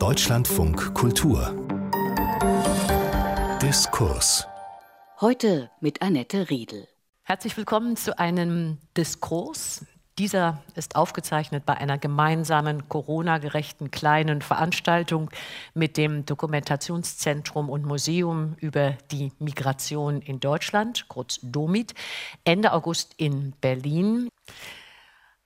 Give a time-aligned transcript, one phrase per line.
[0.00, 1.54] Deutschlandfunk Kultur
[3.60, 4.46] Diskurs
[5.20, 6.88] Heute mit Annette Riedel.
[7.22, 9.84] Herzlich willkommen zu einem Diskurs.
[10.18, 15.28] Dieser ist aufgezeichnet bei einer gemeinsamen Corona-gerechten kleinen Veranstaltung
[15.74, 21.92] mit dem Dokumentationszentrum und Museum über die Migration in Deutschland, kurz DOMIT,
[22.44, 24.30] Ende August in Berlin.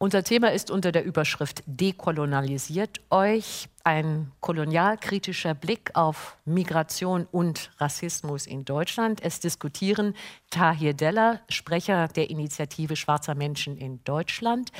[0.04, 8.46] Unser Thema ist unter der Überschrift Dekolonialisiert euch ein kolonialkritischer Blick auf Migration und Rassismus
[8.46, 9.22] in Deutschland.
[9.22, 10.14] Es diskutieren
[10.50, 14.72] Tahir Della, Sprecher der Initiative Schwarzer Menschen in Deutschland,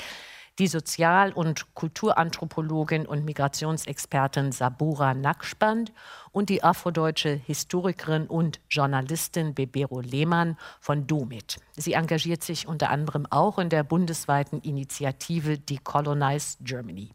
[0.59, 5.91] die Sozial- und Kulturanthropologin und Migrationsexpertin Sabura Nackspand
[6.31, 11.57] und die afrodeutsche Historikerin und Journalistin Bebero Lehmann von DOMIT.
[11.75, 17.11] Sie engagiert sich unter anderem auch in der bundesweiten Initiative Decolonize Germany.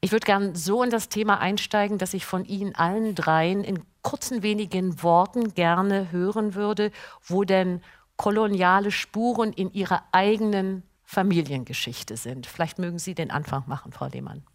[0.00, 3.84] Ich würde gern so in das Thema einsteigen, dass ich von Ihnen allen dreien in
[4.02, 6.90] kurzen wenigen Worten gerne hören würde,
[7.26, 7.82] wo denn
[8.16, 12.46] koloniale Spuren in Ihrer eigenen Familiengeschichte sind.
[12.46, 14.46] Vielleicht mögen Sie den Anfang machen, Frau Lehmann.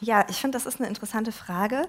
[0.00, 1.88] Ja, ich finde, das ist eine interessante Frage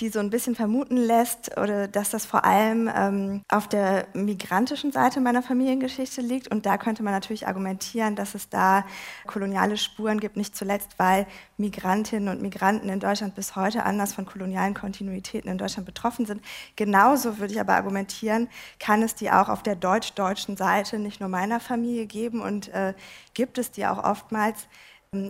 [0.00, 4.90] die so ein bisschen vermuten lässt, oder dass das vor allem ähm, auf der migrantischen
[4.90, 6.48] Seite meiner Familiengeschichte liegt.
[6.48, 8.84] Und da könnte man natürlich argumentieren, dass es da
[9.26, 11.26] koloniale Spuren gibt, nicht zuletzt, weil
[11.58, 16.42] Migrantinnen und Migranten in Deutschland bis heute anders von kolonialen Kontinuitäten in Deutschland betroffen sind.
[16.76, 18.48] Genauso würde ich aber argumentieren,
[18.78, 22.94] kann es die auch auf der deutsch-deutschen Seite nicht nur meiner Familie geben und äh,
[23.34, 24.66] gibt es die auch oftmals.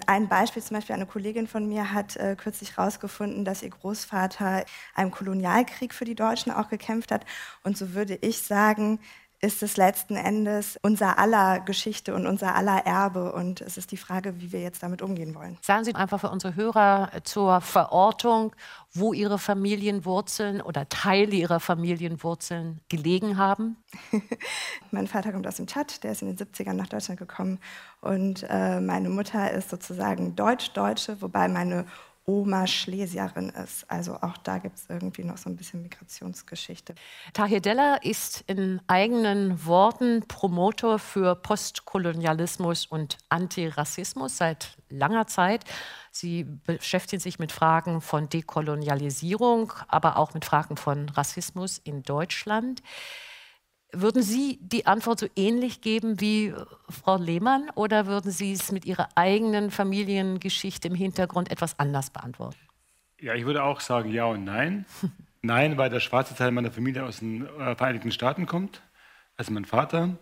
[0.06, 4.64] Ein Beispiel zum Beispiel, eine Kollegin von mir hat äh, kürzlich herausgefunden, dass ihr Großvater
[4.94, 7.26] einem Kolonialkrieg für die Deutschen auch gekämpft hat.
[7.64, 9.00] Und so würde ich sagen,
[9.42, 13.32] ist es letzten Endes unser aller Geschichte und unser aller Erbe.
[13.32, 15.58] Und es ist die Frage, wie wir jetzt damit umgehen wollen.
[15.62, 18.54] Sagen Sie einfach für unsere Hörer zur Verortung,
[18.92, 23.76] wo Ihre Familienwurzeln oder Teile Ihrer Familienwurzeln gelegen haben.
[24.92, 27.58] mein Vater kommt aus dem Tschad, der ist in den 70ern nach Deutschland gekommen.
[28.00, 31.84] Und äh, meine Mutter ist sozusagen Deutsch-Deutsche, wobei meine
[32.24, 33.90] Oma Schlesierin ist.
[33.90, 36.94] Also auch da gibt es irgendwie noch so ein bisschen Migrationsgeschichte.
[37.32, 45.64] Tahir Della ist in eigenen Worten Promotor für Postkolonialismus und Antirassismus seit langer Zeit.
[46.12, 52.82] Sie beschäftigt sich mit Fragen von Dekolonialisierung, aber auch mit Fragen von Rassismus in Deutschland.
[53.94, 58.72] Würden Sie die Antwort so ähnlich geben wie äh, Frau Lehmann oder würden Sie es
[58.72, 62.56] mit Ihrer eigenen Familiengeschichte im Hintergrund etwas anders beantworten?
[63.20, 64.86] Ja, ich würde auch sagen ja und nein.
[65.42, 68.82] nein, weil der schwarze Teil meiner Familie aus den äh, Vereinigten Staaten kommt,
[69.36, 70.16] also mein Vater.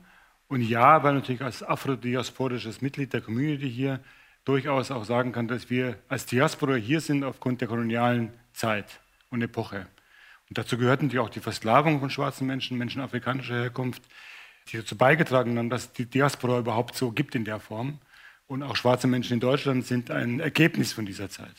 [0.48, 4.00] Und ja, weil natürlich als afrodiasporisches Mitglied der Community hier
[4.44, 9.00] durchaus auch sagen kann, dass wir als Diaspora hier sind aufgrund der kolonialen Zeit
[9.30, 9.86] und Epoche.
[10.50, 14.02] Und dazu gehört natürlich auch die Versklavung von schwarzen Menschen, Menschen afrikanischer Herkunft,
[14.68, 18.00] die dazu beigetragen haben, dass die Diaspora überhaupt so gibt in der Form.
[18.48, 21.54] Und auch schwarze Menschen in Deutschland sind ein Ergebnis von dieser Zeit.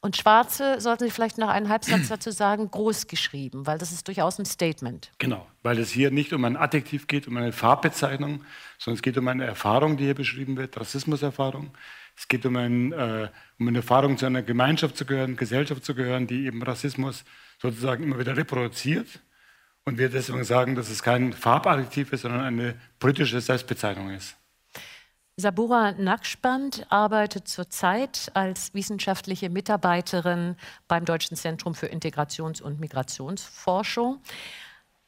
[0.00, 4.08] Und Schwarze, sollten Sie vielleicht noch einen Halbsatz dazu sagen, groß geschrieben, weil das ist
[4.08, 5.12] durchaus ein Statement.
[5.18, 8.44] Genau, weil es hier nicht um ein Adjektiv geht, um eine Farbbezeichnung,
[8.78, 11.70] sondern es geht um eine Erfahrung, die hier beschrieben wird, Rassismuserfahrung.
[12.16, 13.28] Es geht um, ein, äh,
[13.58, 17.24] um eine Erfahrung, zu einer Gemeinschaft zu gehören, Gesellschaft zu gehören, die eben Rassismus
[17.60, 19.20] sozusagen immer wieder reproduziert.
[19.84, 24.36] Und wir deswegen sagen, dass es kein Farbadjektiv ist, sondern eine politische Selbstbezeichnung ist.
[25.36, 30.56] Sabura Nackspand arbeitet zurzeit als wissenschaftliche Mitarbeiterin
[30.88, 34.20] beim Deutschen Zentrum für Integrations- und Migrationsforschung.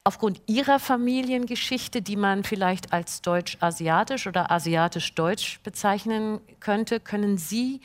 [0.03, 7.81] Aufgrund ihrer Familiengeschichte, die man vielleicht als deutsch-asiatisch oder asiatisch-deutsch bezeichnen könnte, können Sie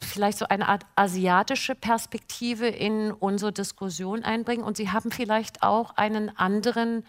[0.00, 4.62] vielleicht so eine Art asiatische Perspektive in unsere Diskussion einbringen.
[4.62, 7.04] Und Sie haben vielleicht auch einen anderen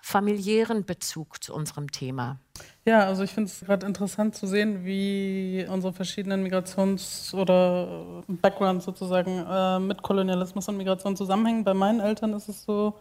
[0.00, 2.38] familiären Bezug zu unserem Thema.
[2.84, 8.84] Ja, also ich finde es gerade interessant zu sehen, wie unsere verschiedenen Migrations- oder Backgrounds
[8.84, 11.62] sozusagen äh, mit Kolonialismus und Migration zusammenhängen.
[11.62, 12.94] Bei meinen Eltern ist es so,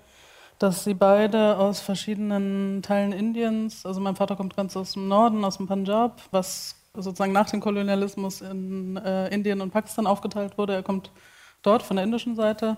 [0.59, 5.43] dass sie beide aus verschiedenen Teilen Indiens, also mein Vater kommt ganz aus dem Norden,
[5.43, 10.75] aus dem Punjab, was sozusagen nach dem Kolonialismus in äh, Indien und Pakistan aufgeteilt wurde.
[10.75, 11.11] Er kommt
[11.63, 12.77] dort von der indischen Seite,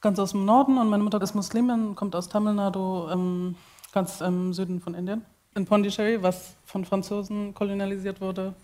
[0.00, 0.78] ganz aus dem Norden.
[0.78, 3.56] Und meine Mutter ist Muslimin, kommt aus Tamil Nadu, ähm,
[3.92, 5.26] ganz im Süden von Indien.
[5.56, 8.54] In Pondicherry, was von Franzosen kolonialisiert wurde.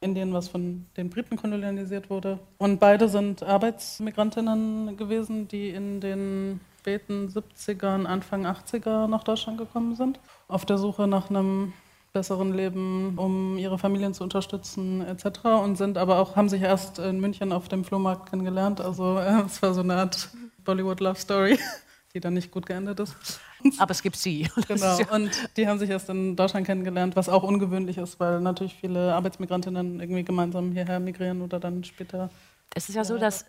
[0.00, 2.40] Indien, was von den Briten kolonialisiert wurde.
[2.58, 9.94] Und beide sind Arbeitsmigrantinnen gewesen, die in den späten 70ern, Anfang 80er nach Deutschland gekommen
[9.94, 10.18] sind.
[10.48, 11.72] Auf der Suche nach einem
[12.12, 15.44] besseren Leben, um ihre Familien zu unterstützen etc.
[15.62, 18.80] Und sind aber auch, haben sich erst in München auf dem Flohmarkt kennengelernt.
[18.80, 20.30] Also es war so eine Art
[20.64, 21.60] Bollywood Love Story,
[22.14, 23.40] die dann nicht gut geendet ist.
[23.78, 24.48] Aber es gibt sie.
[24.68, 24.98] Genau.
[25.12, 29.14] Und die haben sich erst in Deutschland kennengelernt, was auch ungewöhnlich ist, weil natürlich viele
[29.14, 32.30] Arbeitsmigrantinnen irgendwie gemeinsam hierher migrieren oder dann später.
[32.74, 33.46] Es ist ja so, dass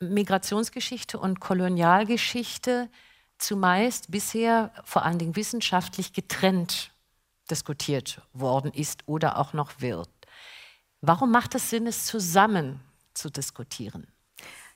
[0.00, 2.88] Migrationsgeschichte und Kolonialgeschichte
[3.38, 6.90] zumeist bisher vor allen Dingen wissenschaftlich getrennt
[7.50, 10.08] diskutiert worden ist oder auch noch wird.
[11.00, 12.80] Warum macht es Sinn, es zusammen
[13.12, 14.06] zu diskutieren?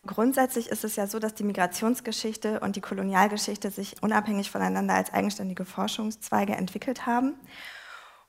[0.08, 5.12] Grundsätzlich ist es ja so, dass die Migrationsgeschichte und die Kolonialgeschichte sich unabhängig voneinander als
[5.12, 7.34] eigenständige Forschungszweige entwickelt haben.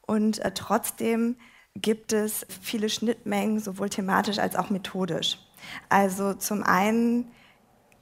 [0.01, 1.37] Und äh, trotzdem
[1.75, 5.37] gibt es viele Schnittmengen, sowohl thematisch als auch methodisch.
[5.87, 7.31] Also zum einen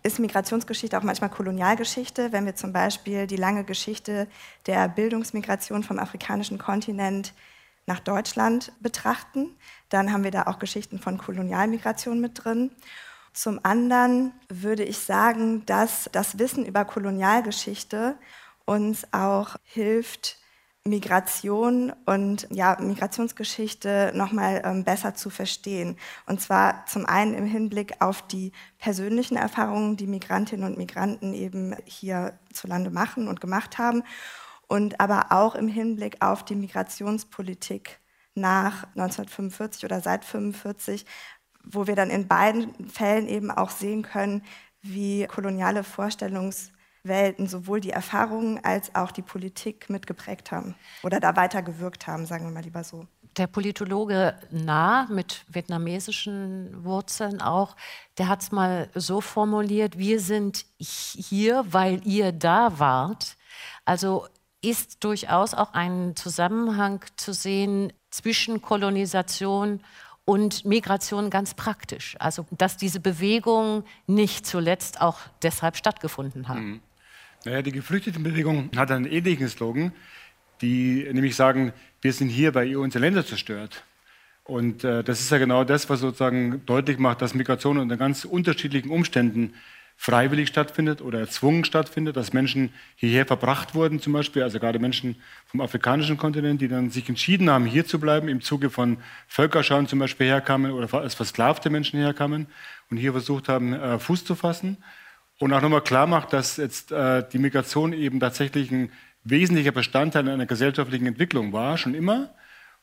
[0.02, 4.28] ist Migrationsgeschichte auch manchmal Kolonialgeschichte, wenn wir zum Beispiel die lange Geschichte
[4.66, 7.32] der Bildungsmigration vom afrikanischen Kontinent
[7.86, 9.56] nach Deutschland betrachten.
[9.90, 12.72] Dann haben wir da auch Geschichten von Kolonialmigration mit drin.
[13.38, 18.18] Zum anderen würde ich sagen, dass das Wissen über Kolonialgeschichte
[18.66, 20.40] uns auch hilft,
[20.84, 26.00] Migration und ja, Migrationsgeschichte nochmal ähm, besser zu verstehen.
[26.26, 31.76] Und zwar zum einen im Hinblick auf die persönlichen Erfahrungen, die Migrantinnen und Migranten eben
[31.86, 34.02] hier zu Lande machen und gemacht haben.
[34.68, 38.00] Und aber auch im Hinblick auf die Migrationspolitik
[38.34, 41.06] nach 1945 oder seit 1945,
[41.70, 44.44] wo wir dann in beiden Fällen eben auch sehen können,
[44.82, 46.72] wie koloniale Vorstellungs-
[47.08, 52.26] Welten sowohl die Erfahrungen als auch die Politik mitgeprägt haben oder da weiter gewirkt haben,
[52.26, 53.08] sagen wir mal lieber so.
[53.38, 57.76] Der Politologe Nah mit vietnamesischen Wurzeln auch,
[58.18, 63.38] der hat es mal so formuliert, wir sind hier, weil ihr da wart.
[63.86, 64.28] Also
[64.62, 69.82] ist durchaus auch ein Zusammenhang zu sehen zwischen Kolonisation
[70.28, 72.18] und Migration ganz praktisch.
[72.20, 76.58] Also dass diese Bewegung nicht zuletzt auch deshalb stattgefunden hat.
[76.58, 76.82] Mhm.
[77.46, 79.94] Naja, die Geflüchtetenbewegung hat einen ähnlichen Slogan,
[80.62, 81.72] die nämlich sagen,
[82.02, 83.84] wir sind hier, weil ihr unsere Länder zerstört.
[84.44, 88.26] Und äh, das ist ja genau das, was sozusagen deutlich macht, dass Migration unter ganz
[88.26, 89.54] unterschiedlichen Umständen
[90.00, 95.16] freiwillig stattfindet oder erzwungen stattfindet, dass Menschen hierher verbracht wurden zum Beispiel, also gerade Menschen
[95.48, 98.98] vom afrikanischen Kontinent, die dann sich entschieden haben, hier zu bleiben, im Zuge von
[99.28, 102.46] Völkerschauen zum Beispiel herkamen oder als versklavte Menschen herkamen
[102.92, 104.78] und hier versucht haben, äh, Fuß zu fassen
[105.40, 108.92] und auch nochmal klar macht, dass jetzt äh, die Migration eben tatsächlich ein
[109.24, 112.30] wesentlicher Bestandteil einer gesellschaftlichen Entwicklung war, schon immer.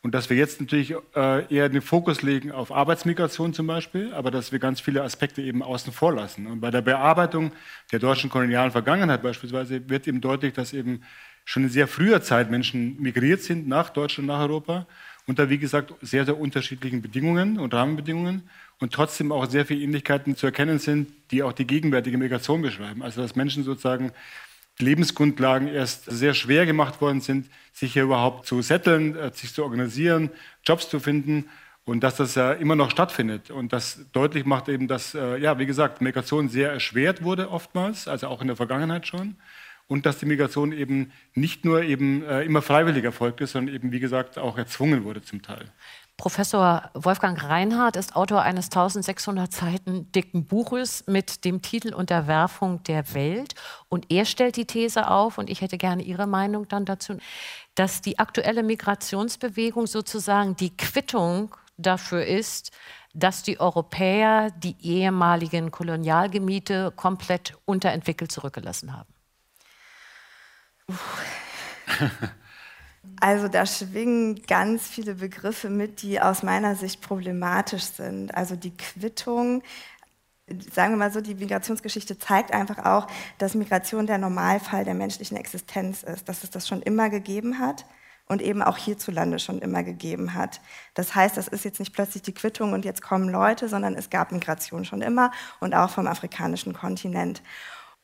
[0.04, 4.30] Und dass wir jetzt natürlich äh, eher den Fokus legen auf Arbeitsmigration zum Beispiel, aber
[4.30, 6.46] dass wir ganz viele Aspekte eben außen vor lassen.
[6.46, 7.52] Und bei der Bearbeitung
[7.90, 11.00] der deutschen kolonialen Vergangenheit beispielsweise wird eben deutlich, dass eben
[11.46, 14.86] schon in sehr früher Zeit Menschen migriert sind nach Deutschland, nach Europa,
[15.26, 18.42] unter, wie gesagt, sehr, sehr unterschiedlichen Bedingungen und Rahmenbedingungen
[18.80, 23.02] und trotzdem auch sehr viele Ähnlichkeiten zu erkennen sind, die auch die gegenwärtige Migration beschreiben.
[23.02, 24.12] Also dass Menschen sozusagen
[24.78, 29.62] Lebensgrundlagen erst sehr schwer gemacht worden sind, sich hier überhaupt zu setteln, äh, sich zu
[29.62, 30.30] organisieren,
[30.64, 31.48] Jobs zu finden
[31.84, 33.50] und dass das ja immer noch stattfindet.
[33.50, 38.08] Und das deutlich macht eben, dass, äh, ja, wie gesagt, Migration sehr erschwert wurde oftmals,
[38.08, 39.36] also auch in der Vergangenheit schon.
[39.86, 43.92] Und dass die Migration eben nicht nur eben äh, immer freiwillig erfolgt ist, sondern eben,
[43.92, 45.70] wie gesagt, auch erzwungen wurde zum Teil.
[46.16, 53.14] Professor Wolfgang Reinhardt ist Autor eines 1600 Seiten dicken Buches mit dem Titel Unterwerfung der
[53.14, 53.54] Welt.
[53.88, 57.18] Und er stellt die These auf, und ich hätte gerne Ihre Meinung dann dazu,
[57.74, 62.70] dass die aktuelle Migrationsbewegung sozusagen die Quittung dafür ist,
[63.12, 69.12] dass die Europäer die ehemaligen Kolonialgebiete komplett unterentwickelt zurückgelassen haben.
[73.20, 78.34] Also da schwingen ganz viele Begriffe mit, die aus meiner Sicht problematisch sind.
[78.34, 79.62] Also die Quittung,
[80.72, 83.06] sagen wir mal so, die Migrationsgeschichte zeigt einfach auch,
[83.38, 87.86] dass Migration der Normalfall der menschlichen Existenz ist, dass es das schon immer gegeben hat
[88.26, 90.60] und eben auch hierzulande schon immer gegeben hat.
[90.94, 94.10] Das heißt, das ist jetzt nicht plötzlich die Quittung und jetzt kommen Leute, sondern es
[94.10, 95.30] gab Migration schon immer
[95.60, 97.42] und auch vom afrikanischen Kontinent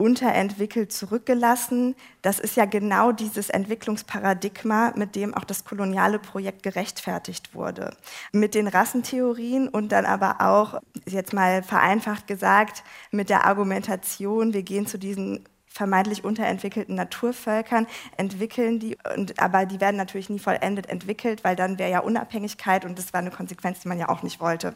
[0.01, 1.95] unterentwickelt zurückgelassen.
[2.23, 7.95] Das ist ja genau dieses Entwicklungsparadigma, mit dem auch das koloniale Projekt gerechtfertigt wurde.
[8.33, 14.63] Mit den Rassentheorien und dann aber auch, jetzt mal vereinfacht gesagt, mit der Argumentation, wir
[14.63, 20.89] gehen zu diesen vermeintlich unterentwickelten Naturvölkern entwickeln die, und, aber die werden natürlich nie vollendet
[20.89, 24.23] entwickelt, weil dann wäre ja Unabhängigkeit und das war eine Konsequenz, die man ja auch
[24.23, 24.75] nicht wollte.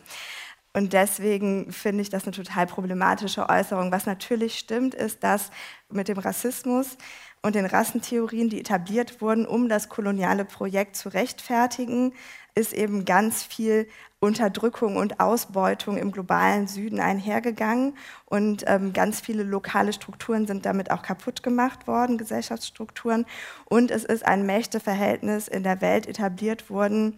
[0.76, 3.92] Und deswegen finde ich das eine total problematische Äußerung.
[3.92, 5.50] Was natürlich stimmt, ist, dass
[5.88, 6.98] mit dem Rassismus
[7.42, 12.12] und den Rassentheorien, die etabliert wurden, um das koloniale Projekt zu rechtfertigen,
[12.54, 13.88] ist eben ganz viel
[14.18, 20.90] Unterdrückung und Ausbeutung im globalen Süden einhergegangen und ähm, ganz viele lokale Strukturen sind damit
[20.90, 23.26] auch kaputt gemacht worden, Gesellschaftsstrukturen.
[23.66, 27.16] Und es ist ein Mächteverhältnis in der Welt etabliert worden,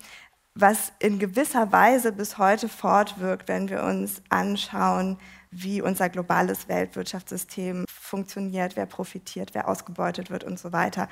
[0.56, 5.18] was in gewisser Weise bis heute fortwirkt, wenn wir uns anschauen,
[5.50, 11.08] wie unser globales Weltwirtschaftssystem funktioniert, wer profitiert, wer ausgebeutet wird und so weiter.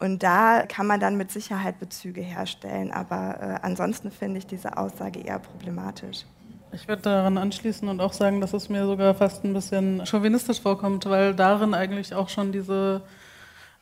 [0.00, 4.76] Und da kann man dann mit Sicherheit Bezüge herstellen, aber äh, ansonsten finde ich diese
[4.76, 6.24] Aussage eher problematisch.
[6.72, 10.60] Ich würde daran anschließen und auch sagen, dass es mir sogar fast ein bisschen chauvinistisch
[10.60, 13.02] vorkommt, weil darin eigentlich auch schon diese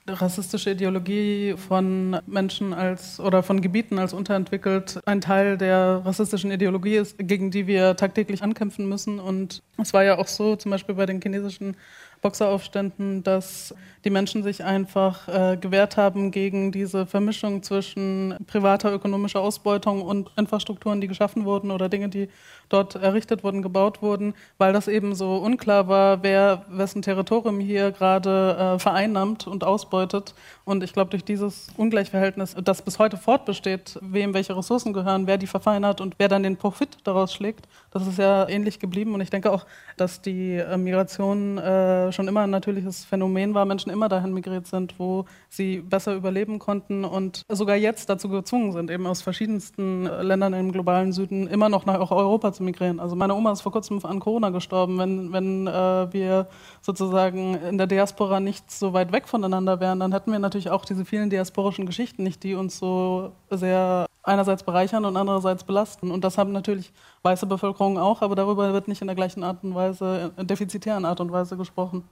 [0.09, 6.97] rassistische Ideologie von Menschen als oder von Gebieten als unterentwickelt ein Teil der rassistischen Ideologie
[6.97, 9.19] ist, gegen die wir tagtäglich ankämpfen müssen.
[9.19, 11.77] Und es war ja auch so, zum Beispiel bei den chinesischen
[12.23, 19.41] Boxeraufständen, dass die Menschen sich einfach äh, gewehrt haben gegen diese Vermischung zwischen privater ökonomischer
[19.41, 22.29] Ausbeutung und Infrastrukturen, die geschaffen wurden oder Dinge, die
[22.69, 27.93] dort errichtet wurden, gebaut wurden, weil das eben so unklar war, wer wessen Territorium hier
[27.93, 30.35] gerade äh, vereinnahmt und ausbeutet.
[30.65, 35.39] Und ich glaube, durch dieses Ungleichverhältnis, das bis heute fortbesteht, wem welche Ressourcen gehören, wer
[35.39, 39.15] die verfeinert und wer dann den Profit daraus schlägt, das ist ja ähnlich geblieben.
[39.15, 43.65] Und ich denke auch, dass die äh, Migration äh, schon immer ein natürliches Phänomen war,
[43.65, 48.73] Menschen immer dahin migriert sind, wo sie besser überleben konnten und sogar jetzt dazu gezwungen
[48.73, 53.01] sind, eben aus verschiedensten äh, Ländern im globalen Süden immer noch nach Europa zu migrieren.
[53.01, 54.99] Also meine Oma ist vor kurzem an Corona gestorben.
[54.99, 56.49] Wenn, wenn äh, wir
[56.81, 60.85] sozusagen in der Diaspora nicht so weit weg voneinander wären, dann hätten wir natürlich auch
[60.85, 66.11] diese vielen diasporischen Geschichten nicht, die uns so sehr einerseits bereichern und andererseits belasten.
[66.11, 69.63] Und das haben natürlich weiße Bevölkerung auch, aber darüber wird nicht in der gleichen Art
[69.63, 72.05] und Weise, in defizitären Art und Weise gesprochen.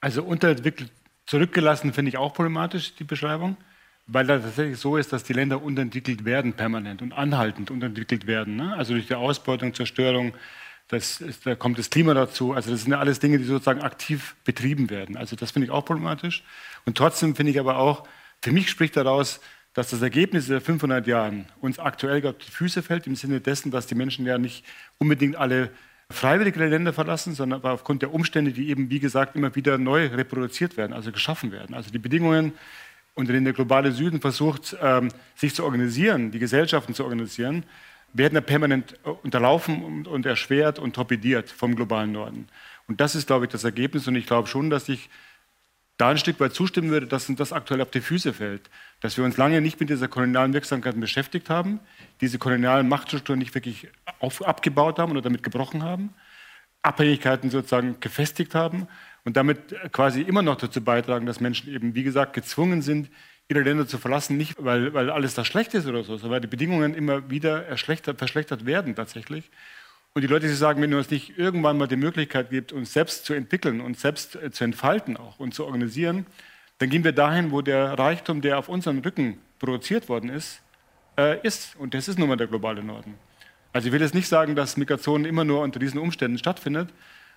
[0.00, 0.90] Also unterentwickelt
[1.26, 3.56] zurückgelassen finde ich auch problematisch, die Beschreibung,
[4.06, 8.56] weil da tatsächlich so ist, dass die Länder unterentwickelt werden permanent und anhaltend unterentwickelt werden.
[8.56, 8.74] Ne?
[8.76, 10.34] Also durch die Ausbeutung, Zerstörung,
[10.88, 12.52] das ist, da kommt das Klima dazu.
[12.52, 15.16] Also das sind ja alles Dinge, die sozusagen aktiv betrieben werden.
[15.16, 16.42] Also das finde ich auch problematisch.
[16.84, 18.06] Und trotzdem finde ich aber auch,
[18.42, 19.40] für mich spricht daraus,
[19.72, 23.70] dass das Ergebnis der 500 Jahren uns aktuell auf die Füße fällt, im Sinne dessen,
[23.70, 24.64] dass die Menschen ja nicht
[24.98, 25.70] unbedingt alle
[26.10, 30.06] freiwillig ihre Länder verlassen, sondern aufgrund der Umstände, die eben, wie gesagt, immer wieder neu
[30.06, 31.74] reproduziert werden, also geschaffen werden.
[31.74, 32.52] Also die Bedingungen,
[33.14, 37.64] unter denen der globale Süden versucht, ähm, sich zu organisieren, die Gesellschaften zu organisieren,
[38.12, 42.48] werden ja permanent äh, unterlaufen und, und erschwert und torpediert vom globalen Norden.
[42.86, 44.06] Und das ist, glaube ich, das Ergebnis.
[44.08, 45.08] Und ich glaube schon, dass ich
[45.96, 48.68] da ein Stück weit zustimmen würde, dass uns das aktuell auf die Füße fällt.
[49.00, 51.80] Dass wir uns lange nicht mit dieser kolonialen Wirksamkeit beschäftigt haben,
[52.20, 56.12] diese kolonialen Machtstrukturen nicht wirklich auf, abgebaut haben oder damit gebrochen haben,
[56.82, 58.88] Abhängigkeiten sozusagen gefestigt haben
[59.24, 63.10] und damit quasi immer noch dazu beitragen, dass Menschen eben, wie gesagt, gezwungen sind,
[63.48, 66.40] ihre Länder zu verlassen, nicht weil, weil alles da schlecht ist oder so, sondern weil
[66.40, 69.50] die Bedingungen immer wieder verschlechtert werden tatsächlich.
[70.14, 73.24] Und die Leute, die sagen, wenn es nicht irgendwann mal die Möglichkeit gibt, uns selbst
[73.24, 76.26] zu entwickeln, uns selbst äh, zu entfalten auch und zu organisieren,
[76.78, 80.62] dann gehen wir dahin, wo der Reichtum, der auf unserem Rücken produziert worden ist,
[81.18, 81.74] äh, ist.
[81.76, 83.14] Und das ist nun mal der globale Norden.
[83.72, 86.90] Also ich will jetzt nicht sagen, dass Migration immer nur unter diesen Umständen stattfindet,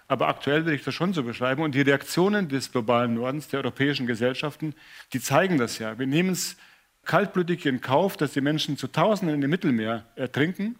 [0.07, 1.61] aber aktuell will ich das schon so beschreiben.
[1.61, 4.73] Und die Reaktionen des globalen Nordens, der europäischen Gesellschaften,
[5.13, 5.99] die zeigen das ja.
[5.99, 6.57] Wir nehmen es
[7.05, 10.77] kaltblütig in Kauf, dass die Menschen zu Tausenden im Mittelmeer ertrinken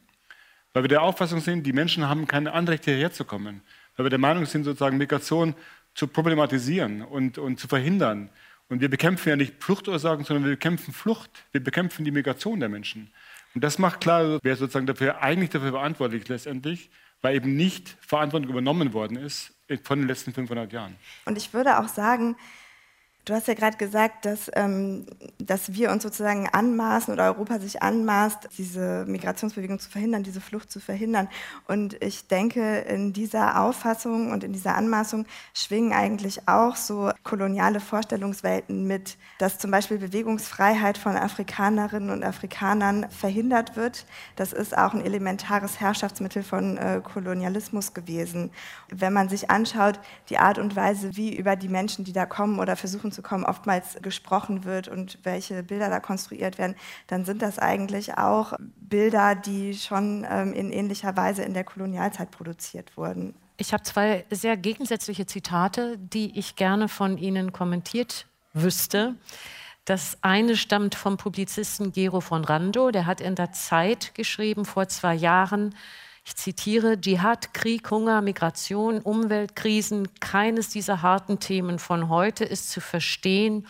[0.78, 3.62] weil wir der Auffassung sind, die Menschen haben keine Anrechte hierher zu kommen.
[3.96, 5.56] Weil wir der Meinung sind, sozusagen Migration
[5.96, 8.30] zu problematisieren und, und zu verhindern.
[8.70, 11.32] Und wir bekämpfen ja nicht Fluchtursachen, sondern wir bekämpfen Flucht.
[11.52, 13.12] Wir bekämpfen die Migration der Menschen.
[13.56, 18.50] Und das macht klar, wer sozusagen dafür eigentlich dafür verantwortlich letztendlich, weil eben nicht Verantwortung
[18.50, 20.96] übernommen worden ist von den letzten 500 Jahren.
[21.26, 22.38] Und ich würde auch sagen,
[23.28, 25.06] Du hast ja gerade gesagt, dass, ähm,
[25.38, 30.72] dass wir uns sozusagen anmaßen oder Europa sich anmaßt, diese Migrationsbewegung zu verhindern, diese Flucht
[30.72, 31.28] zu verhindern.
[31.68, 37.82] Und ich denke, in dieser Auffassung und in dieser Anmaßung schwingen eigentlich auch so koloniale
[37.82, 44.06] Vorstellungswelten mit, dass zum Beispiel Bewegungsfreiheit von Afrikanerinnen und Afrikanern verhindert wird.
[44.38, 48.52] Das ist auch ein elementares Herrschaftsmittel von äh, Kolonialismus gewesen.
[48.88, 52.60] Wenn man sich anschaut, die Art und Weise, wie über die Menschen, die da kommen
[52.60, 56.76] oder versuchen zu kommen, oftmals gesprochen wird und welche Bilder da konstruiert werden,
[57.08, 62.30] dann sind das eigentlich auch Bilder, die schon ähm, in ähnlicher Weise in der Kolonialzeit
[62.30, 63.34] produziert wurden.
[63.58, 69.16] Ich habe zwei sehr gegensätzliche Zitate, die ich gerne von Ihnen kommentiert wüsste.
[69.86, 74.88] Das eine stammt vom Publizisten Gero von Rando, der hat in der Zeit geschrieben vor
[74.90, 75.74] zwei Jahren,
[76.28, 82.82] Ich zitiere, Dschihad, Krieg, Hunger, Migration, Umweltkrisen, keines dieser harten Themen von heute ist zu
[82.82, 83.66] verstehen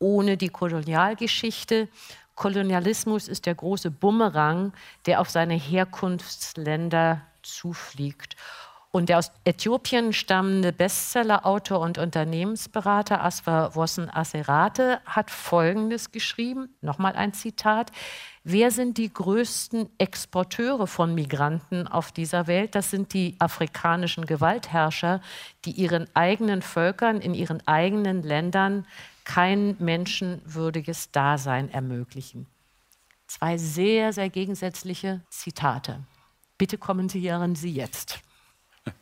[0.00, 1.86] ohne die Kolonialgeschichte.
[2.34, 4.72] Kolonialismus ist der große Bumerang,
[5.06, 8.34] der auf seine Herkunftsländer zufliegt.
[8.92, 17.14] Und der aus Äthiopien stammende Bestsellerautor und Unternehmensberater Asfer Wossen Aserate hat Folgendes geschrieben, nochmal
[17.14, 17.92] ein Zitat.
[18.42, 22.74] Wer sind die größten Exporteure von Migranten auf dieser Welt?
[22.74, 25.20] Das sind die afrikanischen Gewaltherrscher,
[25.64, 28.86] die ihren eigenen Völkern in ihren eigenen Ländern
[29.22, 32.48] kein menschenwürdiges Dasein ermöglichen.
[33.28, 36.00] Zwei sehr, sehr gegensätzliche Zitate.
[36.58, 38.20] Bitte kommentieren Sie jetzt.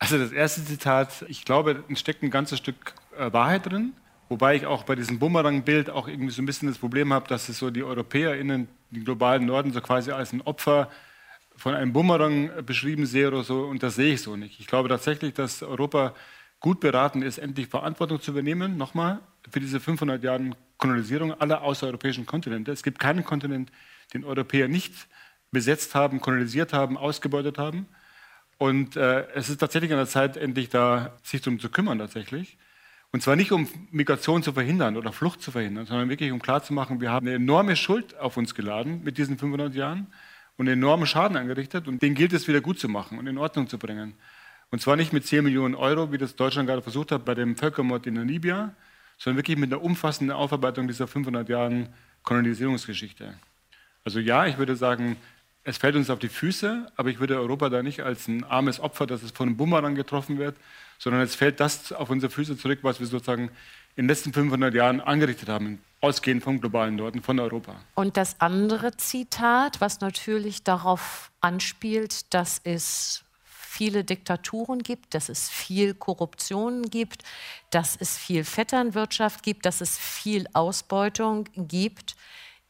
[0.00, 3.94] Also das erste Zitat, ich glaube, es steckt ein ganzes Stück äh, Wahrheit drin,
[4.28, 7.48] wobei ich auch bei diesem Bumerang-Bild auch irgendwie so ein bisschen das Problem habe, dass
[7.48, 10.90] es so die EuropäerInnen, den globalen Norden, so quasi als ein Opfer
[11.56, 14.60] von einem Bumerang beschrieben sehe oder so, und das sehe ich so nicht.
[14.60, 16.14] Ich glaube tatsächlich, dass Europa
[16.60, 22.26] gut beraten ist, endlich Verantwortung zu übernehmen, nochmal, für diese 500 Jahre Kolonisierung aller außereuropäischen
[22.26, 22.72] Kontinente.
[22.72, 23.70] Es gibt keinen Kontinent,
[24.12, 24.92] den Europäer nicht
[25.50, 27.86] besetzt haben, kolonisiert haben, ausgebeutet haben.
[28.58, 32.56] Und äh, es ist tatsächlich an der Zeit, endlich da sich darum zu kümmern tatsächlich.
[33.12, 37.00] Und zwar nicht, um Migration zu verhindern oder Flucht zu verhindern, sondern wirklich, um klarzumachen,
[37.00, 40.08] wir haben eine enorme Schuld auf uns geladen mit diesen 500 Jahren
[40.56, 43.38] und einen enormen Schaden angerichtet und den gilt es wieder gut zu machen und in
[43.38, 44.14] Ordnung zu bringen.
[44.70, 47.54] Und zwar nicht mit 10 Millionen Euro, wie das Deutschland gerade versucht hat bei dem
[47.54, 48.74] Völkermord in Namibia,
[49.18, 51.88] sondern wirklich mit einer umfassenden Aufarbeitung dieser 500 Jahren
[52.24, 53.34] Kolonisierungsgeschichte.
[54.04, 55.16] Also ja, ich würde sagen,
[55.64, 58.80] es fällt uns auf die Füße, aber ich würde Europa da nicht als ein armes
[58.80, 60.56] Opfer, das es von einem Bumerang getroffen wird,
[60.98, 63.50] sondern es fällt das auf unsere Füße zurück, was wir sozusagen
[63.96, 67.76] in den letzten 500 Jahren angerichtet haben, ausgehend vom globalen Norden, von Europa.
[67.94, 75.48] Und das andere Zitat, was natürlich darauf anspielt, dass es viele Diktaturen gibt, dass es
[75.48, 77.22] viel Korruption gibt,
[77.70, 82.14] dass es viel Vetternwirtschaft gibt, dass es viel Ausbeutung gibt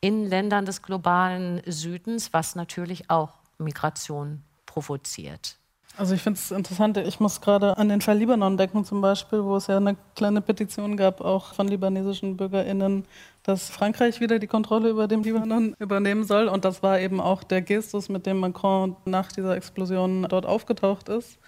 [0.05, 5.57] in Ländern des globalen Südens, was natürlich auch Migration provoziert.
[5.97, 9.43] Also ich finde es interessant, ich muss gerade an den Fall Libanon denken zum Beispiel,
[9.43, 13.07] wo es ja eine kleine Petition gab, auch von libanesischen BürgerInnen,
[13.45, 16.49] dass Frankreich wieder die Kontrolle über den Libanon übernehmen soll.
[16.49, 21.09] Und das war eben auch der Gestus, mit dem Macron nach dieser Explosion dort aufgetaucht
[21.09, 21.39] ist.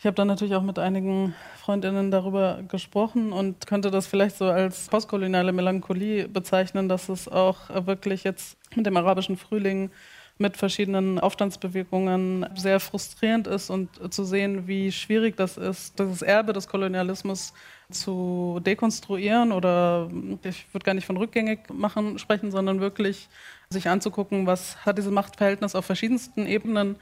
[0.00, 4.46] Ich habe dann natürlich auch mit einigen Freundinnen darüber gesprochen und könnte das vielleicht so
[4.46, 9.90] als postkoloniale Melancholie bezeichnen, dass es auch wirklich jetzt mit dem arabischen Frühling
[10.38, 16.54] mit verschiedenen Aufstandsbewegungen sehr frustrierend ist und zu sehen, wie schwierig das ist, das Erbe
[16.54, 17.52] des Kolonialismus
[17.90, 20.10] zu dekonstruieren oder
[20.42, 23.28] ich würde gar nicht von rückgängig machen sprechen, sondern wirklich
[23.68, 26.96] sich anzugucken, was hat dieses Machtverhältnis auf verschiedensten Ebenen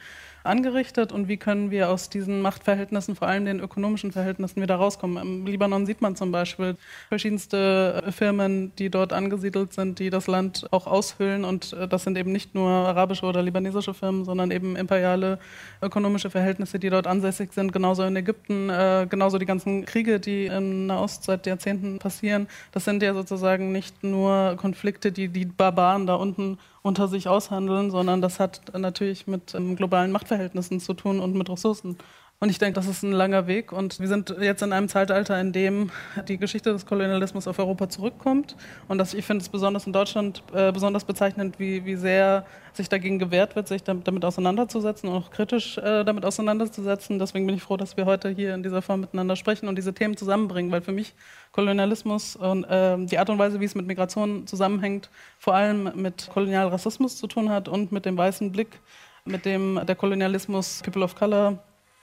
[0.45, 5.23] angerichtet und wie können wir aus diesen Machtverhältnissen, vor allem den ökonomischen Verhältnissen, wieder rauskommen.
[5.23, 6.77] Im Libanon sieht man zum Beispiel
[7.09, 12.05] verschiedenste äh, Firmen, die dort angesiedelt sind, die das Land auch aushöhlen und äh, das
[12.05, 15.39] sind eben nicht nur arabische oder libanesische Firmen, sondern eben imperiale
[15.83, 20.47] ökonomische Verhältnisse, die dort ansässig sind, genauso in Ägypten, äh, genauso die ganzen Kriege, die
[20.47, 22.49] in Nahost seit Jahrzehnten passieren.
[22.73, 27.91] Das sind ja sozusagen nicht nur Konflikte, die die Barbaren da unten unter sich aushandeln,
[27.91, 31.99] sondern das hat natürlich mit ähm, globalen Machtverhältnissen zu tun und mit Ressourcen.
[32.41, 35.41] Und ich denke, das ist ein langer Weg und wir sind jetzt in einem Zeitalter,
[35.41, 35.91] in dem
[36.29, 38.55] die Geschichte des Kolonialismus auf Europa zurückkommt.
[38.87, 42.89] Und das, ich finde es besonders in Deutschland äh, besonders bezeichnend, wie, wie sehr sich
[42.89, 47.19] dagegen gewehrt wird, sich damit, damit auseinanderzusetzen und auch kritisch äh, damit auseinanderzusetzen.
[47.19, 49.93] Deswegen bin ich froh, dass wir heute hier in dieser Form miteinander sprechen und diese
[49.93, 51.15] Themen zusammenbringen, weil für mich
[51.51, 56.31] Kolonialismus und äh, die Art und Weise, wie es mit Migration zusammenhängt, vor allem mit
[56.33, 58.79] Kolonialrassismus zu tun hat und mit dem weißen Blick,
[59.25, 61.59] mit dem der Kolonialismus People of Color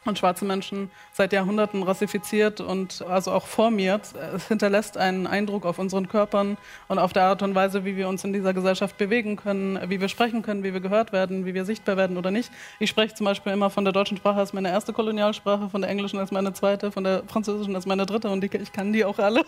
[0.06, 4.14] und schwarze Menschen seit Jahrhunderten rassifiziert und also auch formiert.
[4.36, 8.08] Es hinterlässt einen Eindruck auf unseren Körpern und auf der Art und Weise, wie wir
[8.08, 11.54] uns in dieser Gesellschaft bewegen können, wie wir sprechen können, wie wir gehört werden, wie
[11.54, 12.52] wir sichtbar werden oder nicht.
[12.80, 15.90] Ich spreche zum Beispiel immer von der deutschen Sprache als meine erste Kolonialsprache, von der
[15.90, 19.20] englischen als meine zweite, von der französischen als meine dritte und ich kann die auch
[19.20, 19.44] alle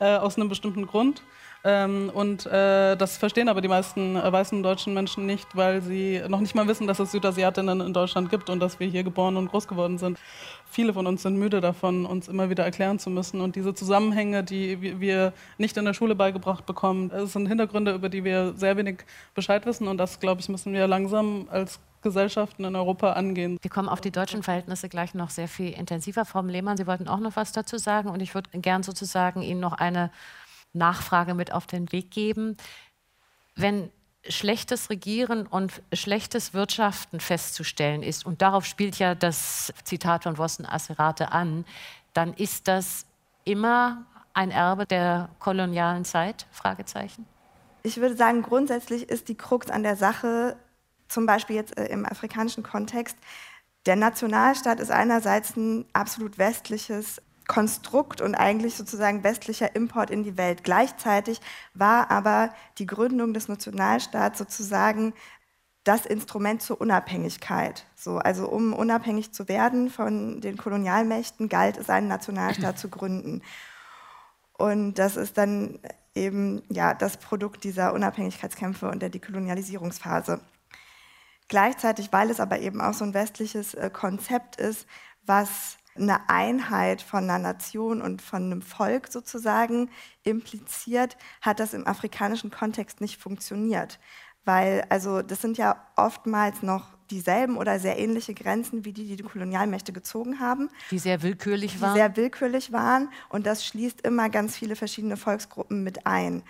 [0.00, 1.22] äh, aus einem bestimmten Grund.
[1.64, 6.22] Ähm, und äh, das verstehen aber die meisten äh, weißen deutschen Menschen nicht, weil sie
[6.28, 9.36] noch nicht mal wissen, dass es Südasiatinnen in Deutschland gibt und dass wir hier geboren
[9.36, 10.18] und groß geworden sind.
[10.70, 13.40] Viele von uns sind müde davon, uns immer wieder erklären zu müssen.
[13.40, 18.08] Und diese Zusammenhänge, die wir nicht in der Schule beigebracht bekommen, das sind Hintergründe, über
[18.08, 18.98] die wir sehr wenig
[19.34, 19.88] Bescheid wissen.
[19.88, 23.58] Und das, glaube ich, müssen wir langsam als Gesellschaften in Europa angehen.
[23.60, 26.24] Wir kommen auf die deutschen Verhältnisse gleich noch sehr viel intensiver.
[26.24, 29.60] Frau Lehmann, Sie wollten auch noch was dazu sagen und ich würde gern sozusagen Ihnen
[29.60, 30.10] noch eine
[30.72, 32.56] Nachfrage mit auf den Weg geben.
[33.54, 33.90] Wenn
[34.28, 40.66] schlechtes Regieren und schlechtes Wirtschaften festzustellen ist, und darauf spielt ja das Zitat von Wossen
[40.66, 41.64] Asserate an,
[42.12, 43.06] dann ist das
[43.44, 44.04] immer
[44.34, 46.46] ein Erbe der kolonialen Zeit?
[46.50, 47.26] Fragezeichen.
[47.82, 50.56] Ich würde sagen, grundsätzlich ist die Krux an der Sache,
[51.08, 53.16] zum Beispiel jetzt äh, im afrikanischen Kontext,
[53.86, 60.36] der Nationalstaat ist einerseits ein absolut westliches Konstrukt und eigentlich sozusagen westlicher Import in die
[60.36, 60.62] Welt.
[60.62, 61.40] Gleichzeitig
[61.74, 65.14] war aber die Gründung des Nationalstaats sozusagen
[65.82, 67.86] das Instrument zur Unabhängigkeit.
[67.96, 73.42] So, also um unabhängig zu werden von den Kolonialmächten, galt es, einen Nationalstaat zu gründen.
[74.52, 75.78] Und das ist dann
[76.14, 80.40] eben ja, das Produkt dieser Unabhängigkeitskämpfe und der Dekolonialisierungsphase.
[81.48, 84.86] Gleichzeitig, weil es aber eben auch so ein westliches äh, Konzept ist,
[85.24, 89.90] was eine Einheit von einer Nation und von einem Volk sozusagen
[90.22, 93.98] impliziert, hat das im afrikanischen Kontext nicht funktioniert.
[94.44, 99.16] Weil, also, das sind ja oftmals noch dieselben oder sehr ähnliche Grenzen wie die, die
[99.16, 100.70] die Kolonialmächte gezogen haben.
[100.90, 101.94] Die sehr willkürlich waren.
[101.94, 103.10] Die sehr willkürlich waren.
[103.28, 106.42] Und das schließt immer ganz viele verschiedene Volksgruppen mit ein.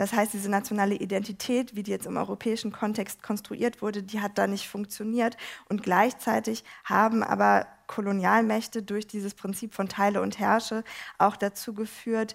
[0.00, 4.38] Das heißt, diese nationale Identität, wie die jetzt im europäischen Kontext konstruiert wurde, die hat
[4.38, 5.36] da nicht funktioniert.
[5.68, 10.84] Und gleichzeitig haben aber Kolonialmächte durch dieses Prinzip von Teile und Herrsche
[11.18, 12.34] auch dazu geführt,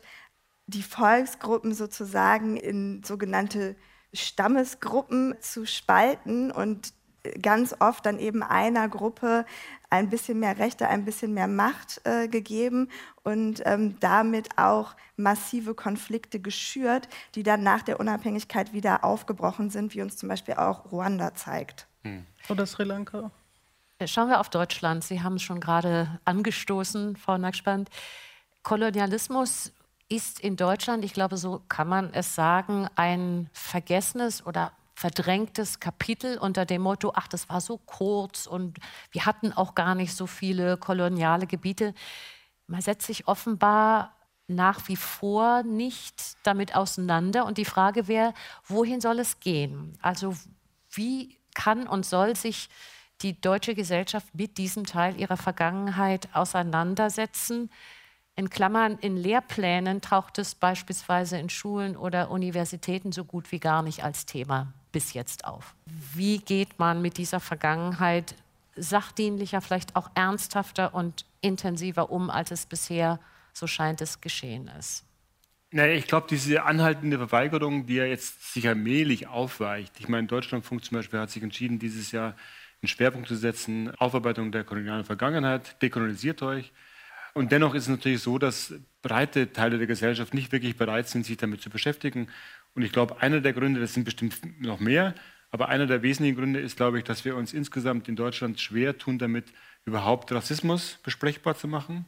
[0.67, 3.75] die Volksgruppen sozusagen in sogenannte
[4.13, 6.93] Stammesgruppen zu spalten und
[7.41, 9.43] ganz oft dann eben einer Gruppe
[9.95, 12.89] ein bisschen mehr Rechte, ein bisschen mehr Macht äh, gegeben
[13.23, 19.95] und ähm, damit auch massive Konflikte geschürt, die dann nach der Unabhängigkeit wieder aufgebrochen sind,
[19.95, 21.87] wie uns zum Beispiel auch Ruanda zeigt.
[22.03, 22.25] Hm.
[22.49, 23.31] Oder Sri Lanka.
[23.97, 25.03] Äh, schauen wir auf Deutschland.
[25.03, 27.89] Sie haben es schon gerade angestoßen, Frau Nackspand.
[28.63, 29.71] Kolonialismus
[30.09, 36.37] ist in Deutschland, ich glaube, so kann man es sagen, ein vergessenes oder verdrängtes Kapitel
[36.37, 38.79] unter dem Motto, ach, das war so kurz und
[39.11, 41.93] wir hatten auch gar nicht so viele koloniale Gebiete.
[42.67, 44.15] Man setzt sich offenbar
[44.47, 47.45] nach wie vor nicht damit auseinander.
[47.45, 48.33] Und die Frage wäre,
[48.67, 49.97] wohin soll es gehen?
[50.01, 50.35] Also
[50.91, 52.69] wie kann und soll sich
[53.21, 57.69] die deutsche Gesellschaft mit diesem Teil ihrer Vergangenheit auseinandersetzen?
[58.37, 63.81] In Klammern, in Lehrplänen taucht es beispielsweise in Schulen oder Universitäten so gut wie gar
[63.81, 65.75] nicht als Thema bis jetzt auf.
[66.13, 68.33] Wie geht man mit dieser Vergangenheit
[68.77, 73.19] sachdienlicher, vielleicht auch ernsthafter und intensiver um, als es bisher,
[73.51, 75.03] so scheint es, geschehen ist?
[75.71, 79.99] Naja, ich glaube, diese anhaltende Verweigerung, die ja jetzt sich allmählich aufweicht.
[79.99, 82.33] Ich meine, Deutschlandfunk zum Beispiel hat sich entschieden, dieses Jahr
[82.81, 86.71] einen Schwerpunkt zu setzen, Aufarbeitung der kolonialen Vergangenheit, dekolonisiert euch.
[87.33, 91.25] Und dennoch ist es natürlich so, dass breite Teile der Gesellschaft nicht wirklich bereit sind,
[91.25, 92.29] sich damit zu beschäftigen.
[92.75, 95.15] Und ich glaube, einer der Gründe, das sind bestimmt noch mehr,
[95.49, 98.97] aber einer der wesentlichen Gründe ist, glaube ich, dass wir uns insgesamt in Deutschland schwer
[98.97, 99.45] tun, damit
[99.85, 102.05] überhaupt Rassismus besprechbar zu machen.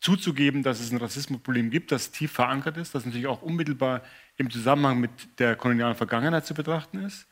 [0.00, 4.02] Zuzugeben, dass es ein Rassismusproblem gibt, das tief verankert ist, das natürlich auch unmittelbar
[4.36, 7.28] im Zusammenhang mit der kolonialen Vergangenheit zu betrachten ist.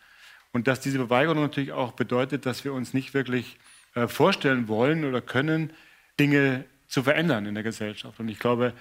[0.53, 3.59] Und dass diese Beweigerung natürlich auch bedeutet, dass wir uns nicht wirklich
[3.95, 5.73] äh, vorstellen wollen oder können,
[6.21, 8.21] Dinge zu verändern in der Gesellschaft.
[8.21, 8.73] Und ich glaube,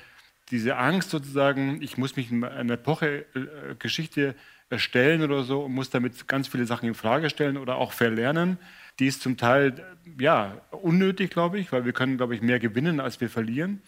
[0.51, 4.33] diese Angst sozusagen, ich muss mich in einer Epoche äh,
[4.69, 8.57] erstellen oder so und muss damit ganz viele Sachen in Frage stellen oder auch verlernen,
[8.99, 9.83] die ist zum Teil
[10.19, 13.81] ja unnötig, glaube ich, weil wir können, glaube ich, mehr gewinnen, als wir verlieren.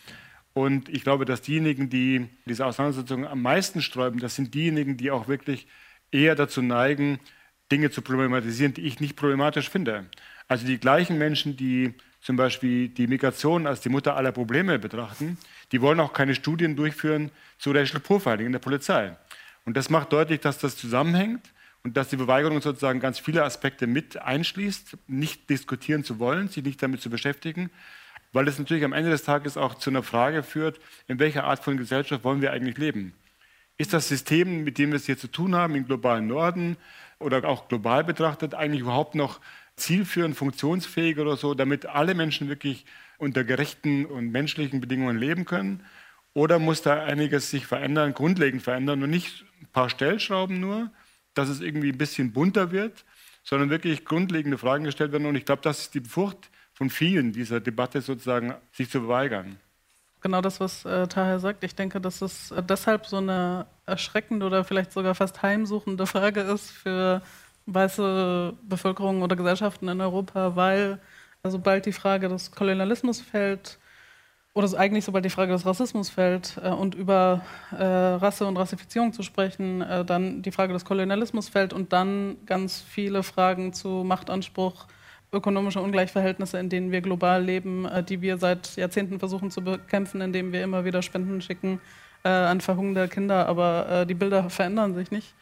[0.54, 5.12] Und ich glaube, dass diejenigen, die diese Auseinandersetzung am meisten sträuben, das sind diejenigen, die
[5.12, 5.67] auch wirklich
[6.12, 7.19] eher dazu neigen,
[7.71, 10.06] Dinge zu problematisieren, die ich nicht problematisch finde.
[10.47, 15.38] Also die gleichen Menschen, die zum Beispiel die Migration als die Mutter aller Probleme betrachten,
[15.71, 19.15] die wollen auch keine Studien durchführen zu Racial Profiling in der Polizei.
[19.65, 21.51] Und das macht deutlich, dass das zusammenhängt
[21.84, 26.63] und dass die Beweigerung sozusagen ganz viele Aspekte mit einschließt, nicht diskutieren zu wollen, sich
[26.63, 27.69] nicht damit zu beschäftigen,
[28.34, 31.63] weil es natürlich am Ende des Tages auch zu einer Frage führt, in welcher Art
[31.63, 33.13] von Gesellschaft wollen wir eigentlich leben?
[33.77, 36.77] Ist das System, mit dem wir es hier zu tun haben, im globalen Norden
[37.19, 39.39] oder auch global betrachtet, eigentlich überhaupt noch
[39.75, 42.86] zielführend, funktionsfähig oder so, damit alle Menschen wirklich
[43.21, 45.86] unter gerechten und menschlichen Bedingungen leben können?
[46.34, 50.89] Oder muss da einiges sich verändern, grundlegend verändern und nicht ein paar Stellschrauben nur,
[51.34, 53.05] dass es irgendwie ein bisschen bunter wird,
[53.43, 55.27] sondern wirklich grundlegende Fragen gestellt werden?
[55.27, 59.57] Und ich glaube, das ist die Furcht von vielen dieser Debatte sozusagen, sich zu verweigern.
[60.21, 61.63] Genau das, was äh, Tahir sagt.
[61.63, 66.41] Ich denke, dass es äh, deshalb so eine erschreckende oder vielleicht sogar fast heimsuchende Frage
[66.41, 67.21] ist für
[67.65, 70.99] weiße Bevölkerung oder Gesellschaften in Europa, weil
[71.49, 73.80] sobald die Frage des Kolonialismus fällt,
[74.54, 78.58] oder so eigentlich sobald die Frage des Rassismus fällt äh, und über äh, Rasse und
[78.58, 83.71] Rassifizierung zu sprechen, äh, dann die Frage des Kolonialismus fällt und dann ganz viele Fragen
[83.71, 84.88] zu Machtanspruch,
[85.32, 90.19] ökonomische Ungleichverhältnisse, in denen wir global leben, äh, die wir seit Jahrzehnten versuchen zu bekämpfen,
[90.19, 91.80] indem wir immer wieder Spenden schicken
[92.23, 95.34] äh, an verhungernde Kinder, aber äh, die Bilder verändern sich nicht.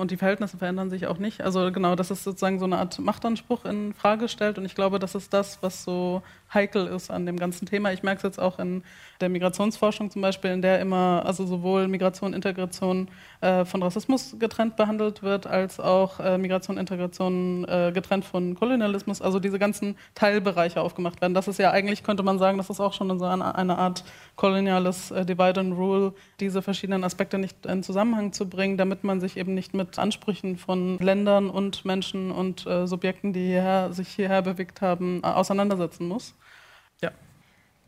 [0.00, 1.40] Und die Verhältnisse verändern sich auch nicht.
[1.40, 4.56] Also genau, das ist sozusagen so eine Art Machtanspruch in Frage stellt.
[4.56, 7.92] Und ich glaube, das ist das, was so heikel ist an dem ganzen Thema.
[7.92, 8.82] Ich merke es jetzt auch in
[9.20, 13.08] der Migrationsforschung zum Beispiel, in der immer also sowohl Migration, Integration
[13.40, 19.20] äh, von Rassismus getrennt behandelt wird, als auch äh, Migration, Integration äh, getrennt von Kolonialismus.
[19.20, 21.34] Also diese ganzen Teilbereiche aufgemacht werden.
[21.34, 24.04] Das ist ja eigentlich, könnte man sagen, das ist auch schon so eine, eine Art
[24.36, 29.20] koloniales äh, Divide and Rule, diese verschiedenen Aspekte nicht in Zusammenhang zu bringen, damit man
[29.20, 34.08] sich eben nicht mit Ansprüchen von Ländern und Menschen und äh, Subjekten, die hierher, sich
[34.08, 36.34] hierher bewegt haben, äh, auseinandersetzen muss.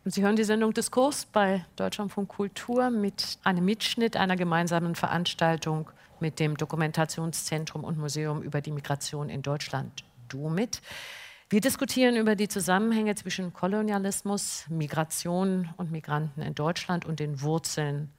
[0.07, 6.41] Sie hören die Sendung Diskurs bei Deutschlandfunk Kultur mit einem Mitschnitt einer gemeinsamen Veranstaltung mit
[6.41, 10.81] dem Dokumentationszentrum und Museum über die Migration in Deutschland DUMIT.
[11.51, 18.11] Wir diskutieren über die Zusammenhänge zwischen Kolonialismus, Migration und Migranten in Deutschland und den Wurzeln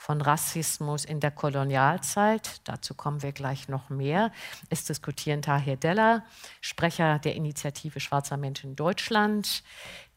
[0.00, 2.62] von Rassismus in der Kolonialzeit.
[2.64, 4.32] Dazu kommen wir gleich noch mehr.
[4.70, 6.24] Es diskutieren Tahir Della,
[6.62, 9.62] Sprecher der Initiative Schwarzer Menschen in Deutschland,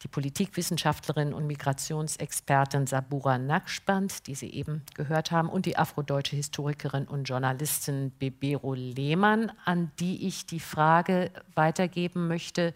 [0.02, 7.06] die Politikwissenschaftlerin und Migrationsexpertin Sabura Nakspand, die Sie eben gehört haben, und die afrodeutsche Historikerin
[7.06, 12.74] und Journalistin Bebero Lehmann, an die ich die Frage weitergeben möchte,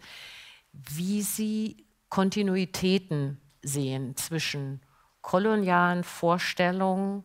[0.72, 4.82] wie Sie Kontinuitäten sehen zwischen
[5.28, 7.22] kolonialen Vorstellungen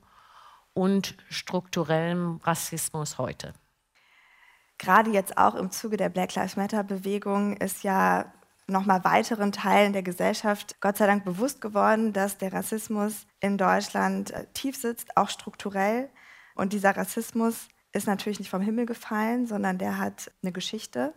[0.74, 3.54] und strukturellem Rassismus heute?
[4.78, 8.34] Gerade jetzt auch im Zuge der Black Lives Matter-Bewegung ist ja
[8.68, 14.32] nochmal weiteren Teilen der Gesellschaft Gott sei Dank bewusst geworden, dass der Rassismus in Deutschland
[14.32, 16.10] äh, tief sitzt, auch strukturell.
[16.56, 21.14] Und dieser Rassismus ist natürlich nicht vom Himmel gefallen, sondern der hat eine Geschichte.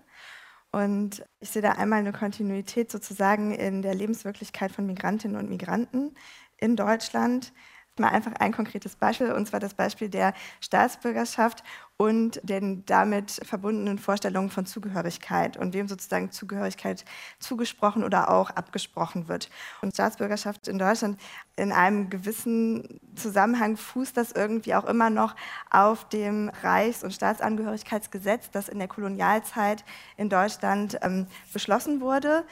[0.70, 6.14] Und ich sehe da einmal eine Kontinuität sozusagen in der Lebenswirklichkeit von Migrantinnen und Migranten,
[6.59, 7.53] in Deutschland.
[7.99, 11.62] Mal einfach ein konkretes Beispiel, und zwar das Beispiel der Staatsbürgerschaft
[11.97, 17.07] und den damit verbundenen Vorstellungen von Zugehörigkeit und wem sozusagen Zugehörigkeit
[17.38, 19.49] zugesprochen oder auch abgesprochen wird.
[19.81, 21.19] Und Staatsbürgerschaft in Deutschland
[21.57, 25.35] in einem gewissen Zusammenhang fußt das irgendwie auch immer noch
[25.71, 29.85] auf dem Reichs- und Staatsangehörigkeitsgesetz, das in der Kolonialzeit
[30.19, 32.45] in Deutschland ähm, beschlossen wurde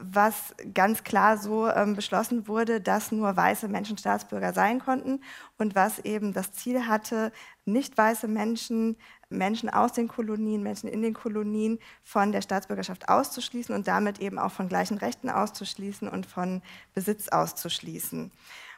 [0.00, 5.22] was ganz klar so ähm, beschlossen wurde, dass nur weiße Menschen Staatsbürger sein konnten
[5.56, 7.32] und was eben das Ziel hatte,
[7.64, 8.96] nicht weiße Menschen,
[9.30, 14.38] Menschen aus den Kolonien, Menschen in den Kolonien von der Staatsbürgerschaft auszuschließen und damit eben
[14.38, 16.62] auch von gleichen Rechten auszuschließen und von
[16.94, 18.30] Besitz auszuschließen.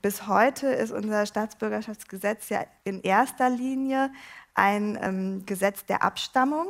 [0.03, 4.13] Bis heute ist unser Staatsbürgerschaftsgesetz ja in erster Linie
[4.55, 6.69] ein ähm, Gesetz der Abstammung.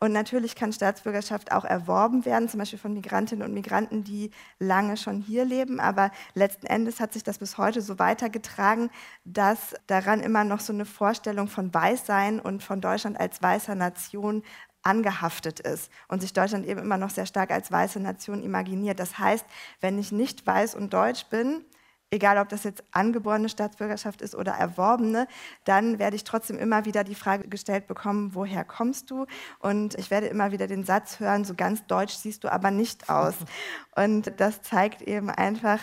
[0.00, 4.30] Und natürlich kann Staatsbürgerschaft auch erworben werden, zum Beispiel von Migrantinnen und Migranten, die
[4.60, 5.80] lange schon hier leben.
[5.80, 8.90] Aber letzten Endes hat sich das bis heute so weitergetragen,
[9.24, 14.44] dass daran immer noch so eine Vorstellung von Weißsein und von Deutschland als weißer Nation
[14.82, 19.00] angehaftet ist und sich Deutschland eben immer noch sehr stark als weiße Nation imaginiert.
[19.00, 19.44] Das heißt,
[19.80, 21.64] wenn ich nicht weiß und deutsch bin,
[22.10, 25.26] egal ob das jetzt angeborene Staatsbürgerschaft ist oder erworbene,
[25.64, 29.26] dann werde ich trotzdem immer wieder die Frage gestellt bekommen, woher kommst du?
[29.58, 33.10] Und ich werde immer wieder den Satz hören, so ganz deutsch siehst du aber nicht
[33.10, 33.34] aus.
[33.96, 35.80] Und das zeigt eben einfach,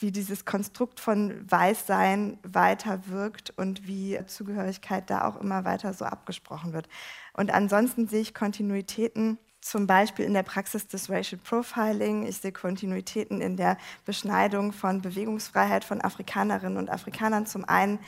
[0.00, 6.04] wie dieses Konstrukt von Weißsein weiter wirkt und wie Zugehörigkeit da auch immer weiter so
[6.04, 6.88] abgesprochen wird.
[7.32, 12.26] Und ansonsten sehe ich Kontinuitäten zum Beispiel in der Praxis des Racial Profiling.
[12.26, 17.46] Ich sehe Kontinuitäten in der Beschneidung von Bewegungsfreiheit von Afrikanerinnen und Afrikanern.
[17.46, 17.98] Zum einen,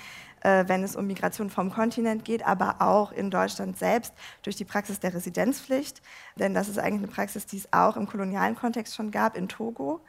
[0.43, 4.67] äh, wenn es um Migration vom Kontinent geht, aber auch in Deutschland selbst durch die
[4.67, 6.03] Praxis der Residenzpflicht.
[6.39, 9.49] Denn das ist eigentlich eine Praxis, die es auch im kolonialen Kontext schon gab in
[9.49, 10.05] Togo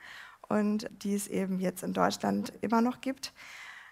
[0.50, 3.34] und die es eben jetzt in Deutschland immer noch gibt.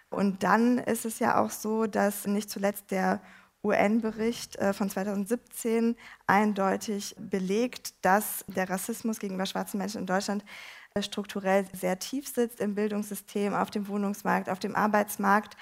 [0.09, 3.21] Und dann ist es ja auch so, dass nicht zuletzt der
[3.65, 5.95] UN-Bericht äh, von 2017
[6.27, 10.45] eindeutig belegt, dass der Rassismus gegenüber schwarzen Menschen in Deutschland
[10.93, 15.57] äh, strukturell sehr tief sitzt im Bildungssystem, auf dem Wohnungsmarkt, auf dem Arbeitsmarkt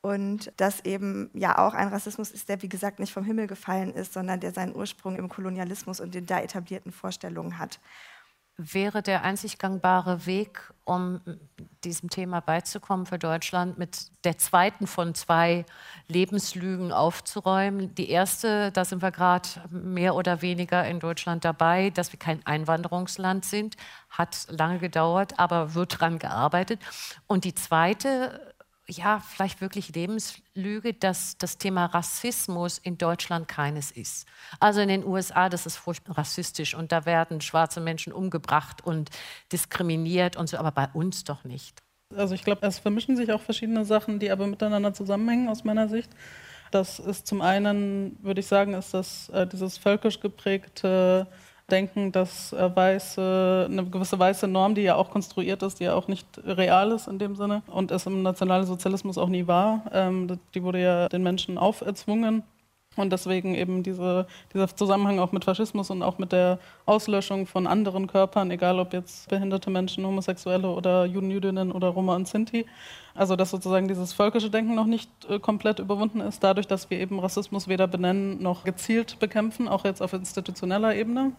[0.00, 3.94] und dass eben ja auch ein Rassismus ist, der wie gesagt nicht vom Himmel gefallen
[3.94, 7.78] ist, sondern der seinen Ursprung im Kolonialismus und den da etablierten Vorstellungen hat.
[8.56, 11.20] Wäre der einzig gangbare Weg, um
[11.84, 15.64] diesem Thema beizukommen für Deutschland, mit der zweiten von zwei
[16.08, 17.94] Lebenslügen aufzuräumen.
[17.94, 22.44] Die erste, da sind wir gerade mehr oder weniger in Deutschland dabei, dass wir kein
[22.46, 23.76] Einwanderungsland sind,
[24.10, 26.80] hat lange gedauert, aber wird daran gearbeitet.
[27.26, 28.51] Und die zweite,
[28.96, 34.26] ja, vielleicht wirklich Lebenslüge, dass das Thema Rassismus in Deutschland keines ist.
[34.60, 39.10] Also in den USA, das ist furchtbar rassistisch und da werden schwarze Menschen umgebracht und
[39.50, 41.82] diskriminiert und so, aber bei uns doch nicht.
[42.16, 45.88] Also ich glaube, es vermischen sich auch verschiedene Sachen, die aber miteinander zusammenhängen aus meiner
[45.88, 46.10] Sicht.
[46.70, 51.26] Das ist zum einen, würde ich sagen, ist das äh, dieses völkisch geprägte
[51.70, 55.94] denken, dass äh, weiße, eine gewisse weiße Norm, die ja auch konstruiert ist, die ja
[55.94, 60.38] auch nicht real ist in dem Sinne und es im Nationalsozialismus auch nie war, ähm,
[60.54, 62.42] die wurde ja den Menschen auferzwungen.
[62.96, 67.66] Und deswegen eben diese, dieser Zusammenhang auch mit Faschismus und auch mit der Auslöschung von
[67.66, 72.66] anderen Körpern, egal ob jetzt behinderte Menschen, Homosexuelle oder Juden, Jüdinnen oder Roma und Sinti.
[73.14, 77.00] Also dass sozusagen dieses völkische Denken noch nicht äh, komplett überwunden ist, dadurch, dass wir
[77.00, 81.32] eben Rassismus weder benennen noch gezielt bekämpfen, auch jetzt auf institutioneller Ebene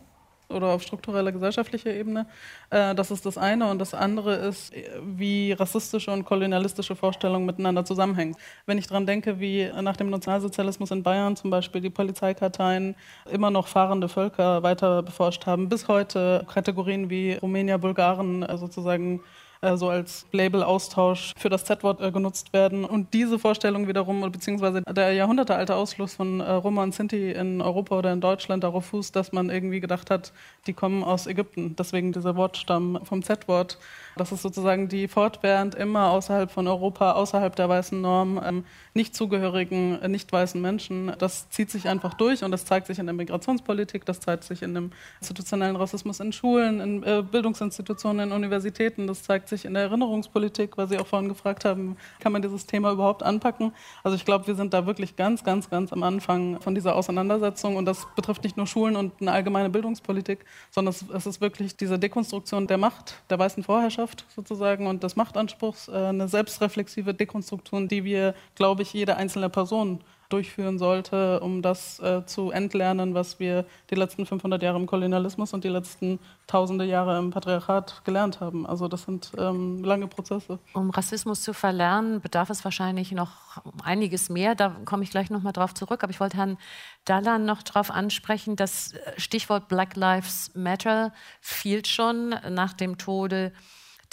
[0.54, 2.28] oder auf struktureller gesellschaftlicher Ebene.
[2.70, 3.70] Äh, das ist das eine.
[3.70, 8.36] Und das andere ist, wie rassistische und kolonialistische Vorstellungen miteinander zusammenhängen.
[8.66, 12.96] Wenn ich daran denke, wie nach dem Nationalsozialismus in Bayern zum Beispiel die Polizeikarteien
[13.32, 19.22] immer noch fahrende Völker weiter beforscht haben, bis heute Kategorien wie Rumänier, Bulgaren äh, sozusagen
[19.64, 22.86] äh, so als Label-Austausch für das Z-Wort äh, genutzt werden.
[22.86, 27.98] Und diese Vorstellung wiederum, beziehungsweise der jahrhundertealte Ausschluss von äh, Roma und Sinti in Europa
[27.98, 30.34] oder in Deutschland darauf fußt, dass man irgendwie gedacht hat,
[30.68, 31.76] die kommen aus Ägypten.
[31.78, 33.78] Deswegen dieser Wortstamm vom Z-Wort.
[34.16, 39.16] Das ist sozusagen die fortwährend immer außerhalb von Europa, außerhalb der weißen Norm, ähm, nicht
[39.16, 41.14] zugehörigen, äh, nicht weißen Menschen.
[41.18, 44.62] Das zieht sich einfach durch und das zeigt sich in der Migrationspolitik, das zeigt sich
[44.62, 49.74] in dem institutionellen Rassismus in Schulen, in äh, Bildungsinstitutionen, in Universitäten, das zeigt sich in
[49.74, 53.74] der Erinnerungspolitik, weil Sie auch vorhin gefragt haben, kann man dieses Thema überhaupt anpacken?
[54.04, 57.78] Also ich glaube, wir sind da wirklich ganz, ganz, ganz am Anfang von dieser Auseinandersetzung
[57.78, 61.98] und das betrifft nicht nur Schulen und eine allgemeine Bildungspolitik, sondern es ist wirklich diese
[61.98, 68.04] Dekonstruktion der Macht, der weißen Vorherrschaft sozusagen und des Machtanspruchs, äh, eine selbstreflexive Dekonstruktion, die
[68.04, 70.02] wir, glaube ich, jede einzelne Person
[70.34, 75.54] durchführen sollte, um das äh, zu entlernen, was wir die letzten 500 Jahre im Kolonialismus
[75.54, 78.66] und die letzten tausende Jahre im Patriarchat gelernt haben.
[78.66, 80.58] Also das sind ähm, lange Prozesse.
[80.74, 84.56] Um Rassismus zu verlernen, bedarf es wahrscheinlich noch einiges mehr.
[84.56, 86.04] Da komme ich gleich noch mal drauf zurück.
[86.04, 86.58] Aber ich wollte Herrn
[87.06, 93.52] Dallan noch darauf ansprechen, das Stichwort Black Lives Matter fiel schon nach dem Tode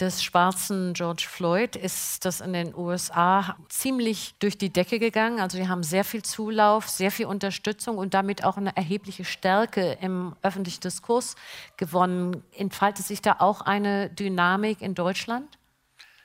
[0.01, 5.41] des schwarzen George Floyd ist das in den USA ziemlich durch die Decke gegangen.
[5.41, 9.99] Also die haben sehr viel Zulauf, sehr viel Unterstützung und damit auch eine erhebliche Stärke
[10.01, 11.37] im öffentlichen Diskurs
[11.77, 12.43] gewonnen.
[12.57, 15.59] Entfaltet sich da auch eine Dynamik in Deutschland?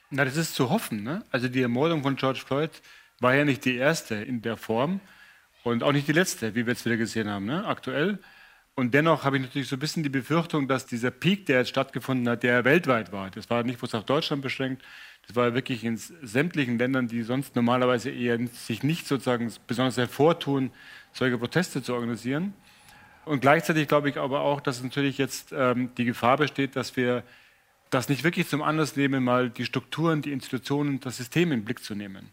[0.10, 1.04] Na, das ist zu hoffen.
[1.04, 1.24] Ne?
[1.32, 2.72] Also die Ermordung von George Floyd
[3.20, 5.00] war ja nicht die erste in der Form
[5.64, 7.66] und auch nicht die letzte, wie wir jetzt wieder gesehen haben, ne?
[7.66, 8.20] aktuell.
[8.78, 11.70] Und dennoch habe ich natürlich so ein bisschen die Befürchtung, dass dieser Peak, der jetzt
[11.70, 14.84] stattgefunden hat, der weltweit war, das war nicht bloß auf Deutschland beschränkt,
[15.26, 20.72] das war wirklich in sämtlichen Ländern, die sonst normalerweise eher sich nicht sozusagen besonders hervortun,
[21.14, 22.54] solche Proteste zu organisieren.
[23.24, 27.24] Und gleichzeitig glaube ich aber auch, dass natürlich jetzt ähm, die Gefahr besteht, dass wir
[27.90, 31.66] das nicht wirklich zum Anlass nehmen, mal die Strukturen, die Institutionen, das System in den
[31.66, 32.30] Blick zu nehmen.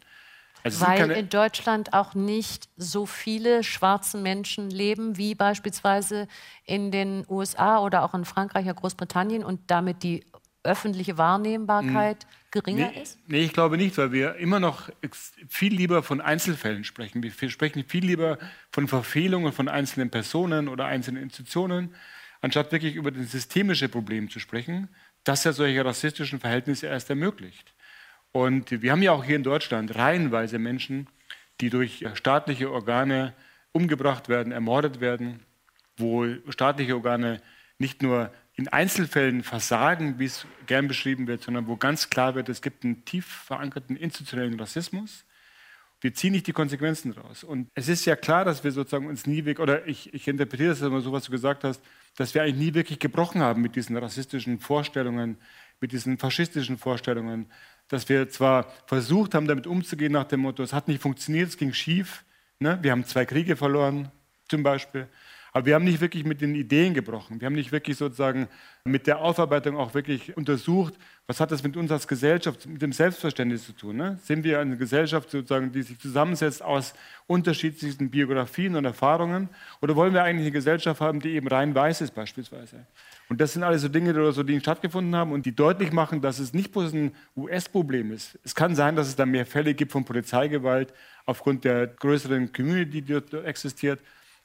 [0.64, 6.28] Also Weil in Deutschland auch nicht so viele schwarze Menschen leben wie beispielsweise
[6.64, 10.24] in den USA oder auch in Frankreich oder Großbritannien und damit die
[10.64, 12.30] öffentliche Wahrnehmbarkeit hm.
[12.50, 13.18] geringer nee, ist?
[13.26, 14.90] Nee, ich glaube nicht, weil wir immer noch
[15.48, 17.22] viel lieber von Einzelfällen sprechen.
[17.22, 18.38] Wir sprechen viel lieber
[18.70, 21.94] von Verfehlungen von einzelnen Personen oder einzelnen Institutionen,
[22.40, 24.88] anstatt wirklich über das systemische Problem zu sprechen,
[25.24, 27.74] das ja solche rassistischen Verhältnisse erst ermöglicht.
[28.32, 31.06] Und wir haben ja auch hier in Deutschland reihenweise Menschen,
[31.60, 33.34] die durch staatliche Organe
[33.72, 35.40] umgebracht werden, ermordet werden,
[35.96, 37.40] wo staatliche Organe
[37.78, 42.48] nicht nur in Einzelfällen versagen, wie es gern beschrieben wird, sondern wo ganz klar wird,
[42.48, 45.24] es gibt einen tief verankerten institutionellen Rassismus.
[46.00, 47.44] Wir ziehen nicht die Konsequenzen daraus.
[47.44, 50.70] Und es ist ja klar, dass wir sozusagen uns nie wirklich, oder ich, ich interpretiere
[50.70, 51.80] das immer so, was du gesagt hast,
[52.16, 55.38] dass wir eigentlich nie wirklich gebrochen haben mit diesen rassistischen Vorstellungen,
[55.80, 57.46] mit diesen faschistischen Vorstellungen,
[57.88, 61.56] dass wir zwar versucht haben, damit umzugehen nach dem Motto, es hat nicht funktioniert, es
[61.56, 62.24] ging schief,
[62.58, 62.78] ne?
[62.82, 64.10] wir haben zwei Kriege verloren
[64.48, 65.08] zum Beispiel,
[65.54, 67.40] Aber wir haben nicht wirklich mit den Ideen gebrochen.
[67.40, 68.48] Wir haben nicht wirklich sozusagen
[68.84, 70.94] mit der Aufarbeitung auch wirklich untersucht,
[71.26, 73.96] was hat das mit uns als Gesellschaft, mit dem Selbstverständnis zu tun.
[73.96, 74.18] Ne?
[74.22, 76.94] Sind wir eine Gesellschaft, sozusagen, die sich zusammensetzt aus
[77.26, 79.50] unterschiedlichsten Biografien und Erfahrungen?
[79.82, 82.86] Oder wollen wir eigentlich eine Gesellschaft haben, die eben rein weiß ist beispielsweise?
[83.32, 86.20] Und das sind alles so Dinge, die, so, die stattgefunden haben und die deutlich machen,
[86.20, 88.38] dass es nicht bloß ein US-Problem ist.
[88.44, 90.92] Es kann sein, dass es da mehr Fälle gibt von Polizeigewalt
[91.24, 94.00] aufgrund der größeren Community, die dort existiert.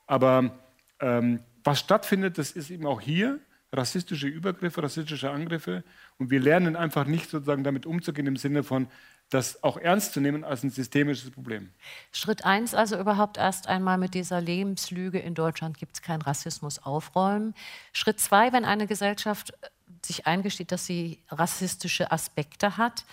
[0.06, 0.58] Aber
[1.02, 3.42] ähm, was stattfindet, das ist eben auch hier
[3.74, 5.84] rassistische Übergriffe, rassistische Angriffe.
[6.18, 8.88] Und wir lernen einfach nicht sozusagen damit umzugehen im Sinne von,
[9.30, 11.71] das auch ernst zu nehmen als ein systemisches Problem.
[12.11, 16.80] Schritt eins also überhaupt erst einmal mit dieser Lebenslüge, in Deutschland gibt es keinen Rassismus,
[16.80, 17.53] aufräumen.
[17.91, 19.67] Schritt zwei, wenn eine Gesellschaft äh,
[20.05, 23.05] sich eingesteht, dass sie rassistische Aspekte hat,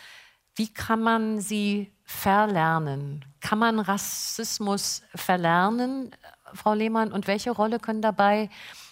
[0.57, 3.25] wie kann man sie verlernen?
[3.41, 6.15] Kann man Rassismus verlernen?
[6.53, 8.51] Frau Lehmann, und welche Rolle können dabei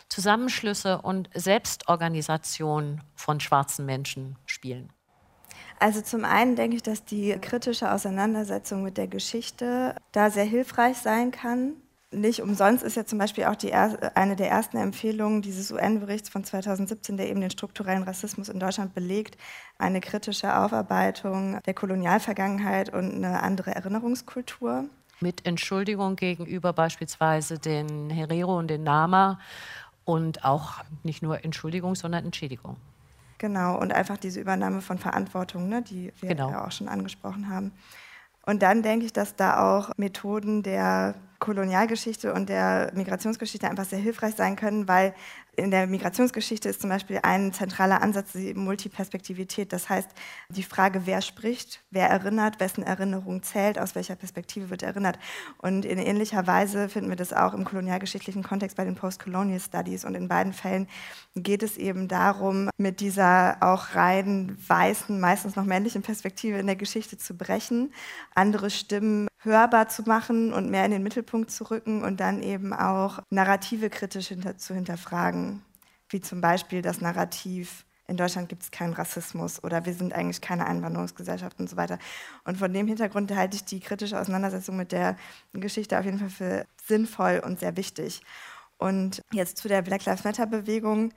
[0.09, 4.93] Zusammenschlüsse und Selbstorganisation von schwarzen Menschen spielen?
[5.83, 10.99] Also zum einen denke ich, dass die kritische Auseinandersetzung mit der Geschichte da sehr hilfreich
[10.99, 11.73] sein kann.
[12.13, 16.45] Nicht umsonst ist ja zum Beispiel auch die, eine der ersten Empfehlungen dieses UN-Berichts von
[16.45, 19.37] 2017, der eben den strukturellen Rassismus in Deutschland belegt,
[19.77, 24.85] eine kritische Aufarbeitung der Kolonialvergangenheit und eine andere Erinnerungskultur
[25.19, 29.41] mit Entschuldigung gegenüber beispielsweise den Herero und den Nama
[30.05, 32.77] und auch nicht nur Entschuldigung, sondern Entschädigung.
[33.43, 36.49] Genau, und einfach diese Übernahme von Verantwortung, ne, die wir genau.
[36.49, 37.73] ja auch schon angesprochen haben.
[38.47, 43.99] Und dann denke ich, dass da auch Methoden der Kolonialgeschichte und der Migrationsgeschichte einfach sehr
[43.99, 45.13] hilfreich sein können, weil
[45.55, 49.73] in der Migrationsgeschichte ist zum Beispiel ein zentraler Ansatz die Multiperspektivität.
[49.75, 50.09] Das heißt,
[50.49, 55.19] die Frage, wer spricht, wer erinnert, wessen Erinnerung zählt, aus welcher Perspektive wird erinnert.
[55.59, 60.07] Und in ähnlicher Weise finden wir das auch im kolonialgeschichtlichen Kontext bei den Postcolonial Studies.
[60.07, 60.89] Und in beiden Fällen
[61.37, 66.77] geht es eben darum, mit dieser auch rein weißen, meistens noch männlichen Perspektive in der
[66.77, 67.93] Geschichte zu brechen,
[68.35, 72.73] andere Stimmen hörbar zu machen und mehr in den Mittelpunkt zu rücken und dann eben
[72.73, 75.63] auch Narrative kritisch hinter, zu hinterfragen,
[76.09, 80.41] wie zum Beispiel das Narrativ, in Deutschland gibt es keinen Rassismus oder wir sind eigentlich
[80.41, 81.99] keine Einwanderungsgesellschaft und so weiter.
[82.45, 85.17] Und von dem Hintergrund halte ich die kritische Auseinandersetzung mit der
[85.53, 88.23] Geschichte auf jeden Fall für sinnvoll und sehr wichtig.
[88.79, 91.13] Und jetzt zu der Black Lives Matter Bewegung.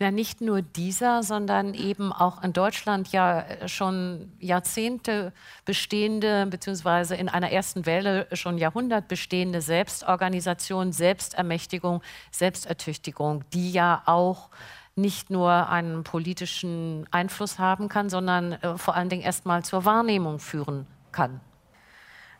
[0.00, 5.32] Ja, nicht nur dieser, sondern eben auch in Deutschland ja schon Jahrzehnte
[5.64, 14.50] bestehende, beziehungsweise in einer ersten Welle schon Jahrhundert bestehende Selbstorganisation, Selbstermächtigung, Selbstertüchtigung, die ja auch
[14.94, 20.38] nicht nur einen politischen Einfluss haben kann, sondern äh, vor allen Dingen erstmal zur Wahrnehmung
[20.38, 21.40] führen kann.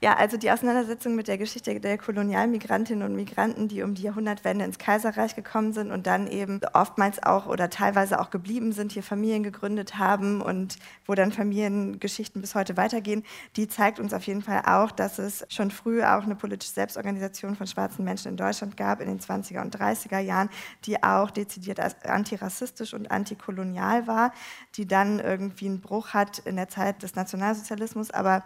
[0.01, 4.65] Ja, also die Auseinandersetzung mit der Geschichte der Kolonialmigrantinnen und Migranten, die um die Jahrhundertwende
[4.65, 9.03] ins Kaiserreich gekommen sind und dann eben oftmals auch oder teilweise auch geblieben sind, hier
[9.03, 13.25] Familien gegründet haben und wo dann Familiengeschichten bis heute weitergehen,
[13.57, 17.57] die zeigt uns auf jeden Fall auch, dass es schon früh auch eine politische Selbstorganisation
[17.57, 20.49] von schwarzen Menschen in Deutschland gab, in den 20er und 30er Jahren,
[20.85, 24.33] die auch dezidiert antirassistisch und antikolonial war,
[24.77, 28.45] die dann irgendwie einen Bruch hat in der Zeit des Nationalsozialismus, aber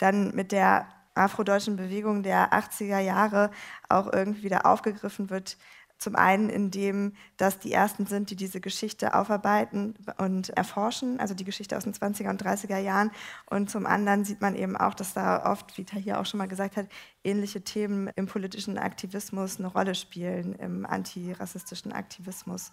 [0.00, 3.50] dann mit der afrodeutschen Bewegung der 80er Jahre
[3.88, 5.56] auch irgendwie wieder aufgegriffen wird.
[5.98, 11.44] Zum einen, indem das die ersten sind, die diese Geschichte aufarbeiten und erforschen, also die
[11.44, 13.10] Geschichte aus den 20er und 30er Jahren.
[13.50, 16.48] Und zum anderen sieht man eben auch, dass da oft, wie hier auch schon mal
[16.48, 16.86] gesagt hat,
[17.22, 22.72] ähnliche Themen im politischen Aktivismus eine Rolle spielen, im antirassistischen Aktivismus.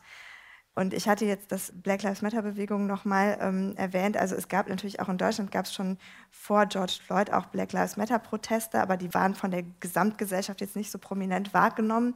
[0.78, 4.16] Und ich hatte jetzt das Black Lives Matter Bewegung nochmal ähm, erwähnt.
[4.16, 5.98] Also es gab natürlich auch in Deutschland gab es schon
[6.30, 10.76] vor George Floyd auch Black Lives Matter Proteste, aber die waren von der Gesamtgesellschaft jetzt
[10.76, 12.14] nicht so prominent wahrgenommen.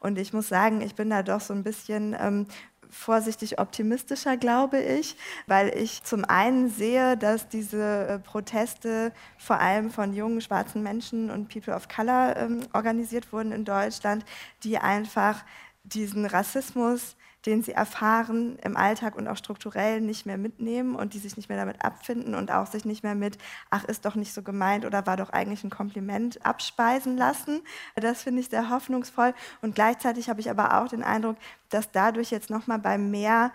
[0.00, 2.46] Und ich muss sagen, ich bin da doch so ein bisschen ähm,
[2.88, 5.14] vorsichtig optimistischer, glaube ich,
[5.46, 11.28] weil ich zum einen sehe, dass diese äh, Proteste vor allem von jungen schwarzen Menschen
[11.28, 14.24] und People of Color ähm, organisiert wurden in Deutschland,
[14.64, 15.44] die einfach
[15.84, 17.14] diesen Rassismus
[17.46, 21.48] den sie erfahren im Alltag und auch strukturell nicht mehr mitnehmen und die sich nicht
[21.48, 23.38] mehr damit abfinden und auch sich nicht mehr mit,
[23.70, 27.60] ach, ist doch nicht so gemeint oder war doch eigentlich ein Kompliment abspeisen lassen.
[27.94, 29.34] Das finde ich sehr hoffnungsvoll.
[29.62, 31.36] Und gleichzeitig habe ich aber auch den Eindruck,
[31.68, 33.52] dass dadurch jetzt nochmal bei mehr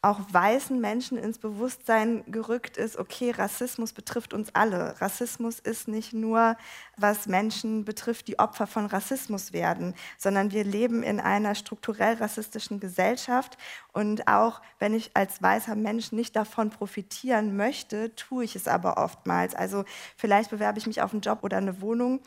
[0.00, 5.00] auch weißen Menschen ins Bewusstsein gerückt ist, okay, Rassismus betrifft uns alle.
[5.00, 6.56] Rassismus ist nicht nur,
[6.96, 12.78] was Menschen betrifft, die Opfer von Rassismus werden, sondern wir leben in einer strukturell rassistischen
[12.78, 13.58] Gesellschaft.
[13.92, 18.98] Und auch wenn ich als weißer Mensch nicht davon profitieren möchte, tue ich es aber
[18.98, 19.56] oftmals.
[19.56, 19.84] Also
[20.16, 22.20] vielleicht bewerbe ich mich auf einen Job oder eine Wohnung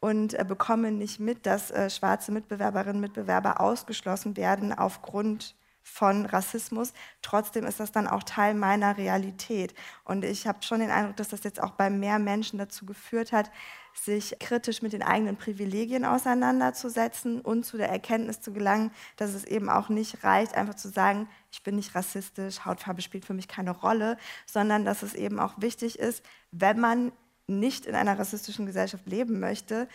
[0.00, 5.54] und äh, bekomme nicht mit, dass äh, schwarze Mitbewerberinnen und Mitbewerber ausgeschlossen werden aufgrund
[5.88, 6.92] von Rassismus.
[7.22, 9.74] Trotzdem ist das dann auch Teil meiner Realität.
[10.04, 13.32] Und ich habe schon den Eindruck, dass das jetzt auch bei mehr Menschen dazu geführt
[13.32, 13.50] hat,
[13.94, 19.44] sich kritisch mit den eigenen Privilegien auseinanderzusetzen und zu der Erkenntnis zu gelangen, dass es
[19.44, 23.48] eben auch nicht reicht, einfach zu sagen, ich bin nicht rassistisch, Hautfarbe spielt für mich
[23.48, 24.16] keine Rolle,
[24.46, 26.22] sondern dass es eben auch wichtig ist,
[26.52, 27.12] wenn man
[27.48, 29.88] nicht in einer rassistischen Gesellschaft leben möchte,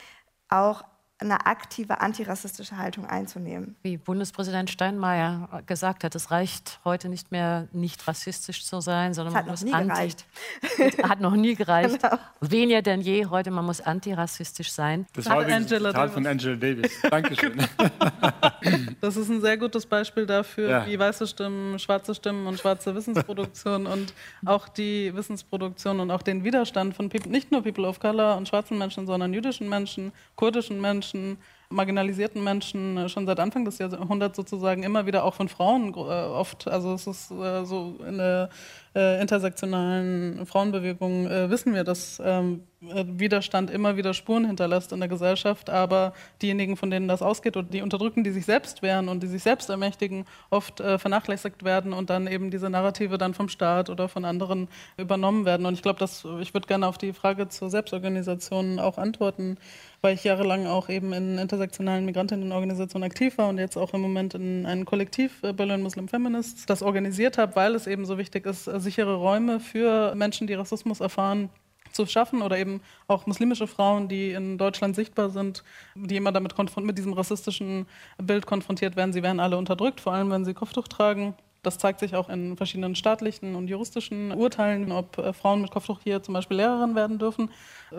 [0.49, 0.83] auch
[1.19, 3.75] eine aktive antirassistische Haltung einzunehmen.
[3.81, 9.33] Wie Bundespräsident Steinmeier gesagt hat, es reicht heute nicht mehr, nicht rassistisch zu sein, sondern
[9.33, 10.25] man muss anti gereicht.
[11.03, 12.01] hat noch nie gereicht.
[12.01, 12.17] Genau.
[12.41, 15.05] Weniger denn je heute, man muss antirassistisch sein.
[15.13, 16.91] Das war ein Zitat von Angela Davis.
[17.09, 17.57] Dankeschön.
[19.01, 20.85] das ist ein sehr gutes Beispiel dafür, ja.
[20.87, 24.13] wie weiße Stimmen, schwarze Stimmen und schwarze Wissensproduktion und
[24.45, 28.49] auch die Wissensproduktion und auch den Widerstand von People, nicht nur People of Color und
[28.49, 31.37] schwarzen Menschen, sondern jüdischen Menschen, kurdischen Menschen, Menschen,
[31.69, 35.97] marginalisierten Menschen äh, schon seit Anfang des Jahrhunderts sozusagen immer wieder auch von Frauen äh,
[35.97, 38.49] oft, also es ist äh, so in der
[38.95, 45.07] äh, intersektionalen Frauenbewegung äh, wissen wir, dass ähm, Widerstand immer wieder Spuren hinterlässt in der
[45.07, 49.23] Gesellschaft, aber diejenigen, von denen das ausgeht und die unterdrücken, die sich selbst wehren und
[49.23, 53.47] die sich selbst ermächtigen, oft äh, vernachlässigt werden und dann eben diese Narrative dann vom
[53.47, 54.67] Staat oder von anderen
[54.97, 55.65] übernommen werden.
[55.65, 56.03] Und ich glaube,
[56.41, 59.57] ich würde gerne auf die Frage zur Selbstorganisation auch antworten
[60.03, 64.33] weil ich jahrelang auch eben in intersektionalen Migrantinnenorganisationen aktiv war und jetzt auch im Moment
[64.33, 68.45] in einem Kollektiv äh, Berlin Muslim Feminists das organisiert habe, weil es eben so wichtig
[68.45, 71.49] ist, äh, sichere Räume für Menschen, die Rassismus erfahren,
[71.91, 75.63] zu schaffen oder eben auch muslimische Frauen, die in Deutschland sichtbar sind,
[75.95, 77.85] die immer damit mit diesem rassistischen
[78.17, 79.13] Bild konfrontiert werden.
[79.13, 81.35] Sie werden alle unterdrückt, vor allem wenn sie Kopftuch tragen.
[81.63, 86.01] Das zeigt sich auch in verschiedenen staatlichen und juristischen Urteilen, ob äh, Frauen mit Kopftuch
[86.03, 87.49] hier zum Beispiel Lehrerin werden dürfen.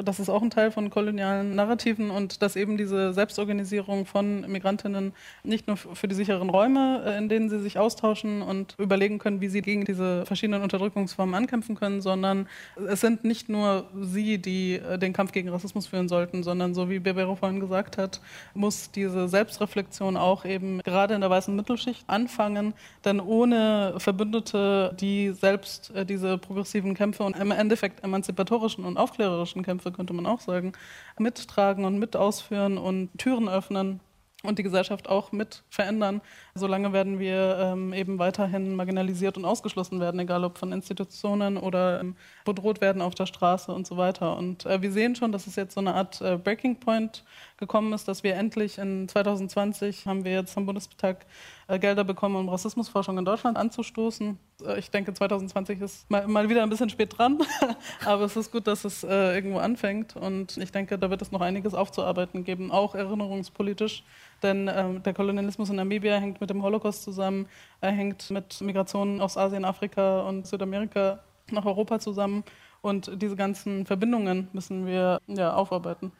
[0.03, 5.13] Das ist auch ein Teil von kolonialen Narrativen und dass eben diese Selbstorganisierung von Migrantinnen
[5.45, 9.41] nicht nur für die sicheren Räume, äh, in denen sie sich austauschen und überlegen können,
[9.41, 12.49] wie sie gegen diese verschiedenen Unterdrückungsformen ankämpfen können, sondern
[12.87, 16.91] es sind nicht nur sie, die äh, den Kampf gegen Rassismus führen sollten, sondern so
[16.91, 18.21] wie Berbero vorhin gesagt hat,
[18.53, 22.75] muss diese Selbstreflexion auch eben gerade in der weißen Mittelschicht anfangen,
[23.07, 28.97] denn ohne ohne Verbündete, die selbst äh, diese progressiven Kämpfe und im Endeffekt emanzipatorischen und
[28.97, 30.73] aufklärerischen Kämpfe, könnte man auch sagen,
[31.19, 34.01] mittragen und mit ausführen und Türen öffnen
[34.43, 36.21] und die Gesellschaft auch mit verändern.
[36.57, 41.99] Solange werden wir ähm, eben weiterhin marginalisiert und ausgeschlossen werden, egal ob von Institutionen oder
[41.99, 44.37] ähm, bedroht werden auf der Straße und so weiter.
[44.37, 47.25] Und äh, wir sehen schon, dass es jetzt so eine Art äh, Breaking Point
[47.57, 51.27] gekommen ist, dass wir endlich in 2020 haben wir jetzt vom Bundestag
[51.67, 54.39] äh, Gelder bekommen, um Rassismusforschung in Deutschland anzustoßen.
[54.65, 57.39] Äh, ich denke, 2020 ist mal, mal, wieder ein bisschen spät dran,
[58.05, 60.15] aber es ist gut, dass es äh, irgendwo anfängt.
[60.15, 64.05] Und ich denke, da wird es noch einiges aufzuarbeiten geben, auch erinnerungspolitisch.
[64.45, 67.49] Denn ähm, der Kolonialismus in Namibia hängt mit dem Holocaust zusammen,
[67.81, 72.45] er hängt mit Migrationen aus Asien, Afrika und Südamerika nach Europa zusammen.
[72.83, 76.13] Und diese ganzen Verbindungen müssen wir ja, aufarbeiten.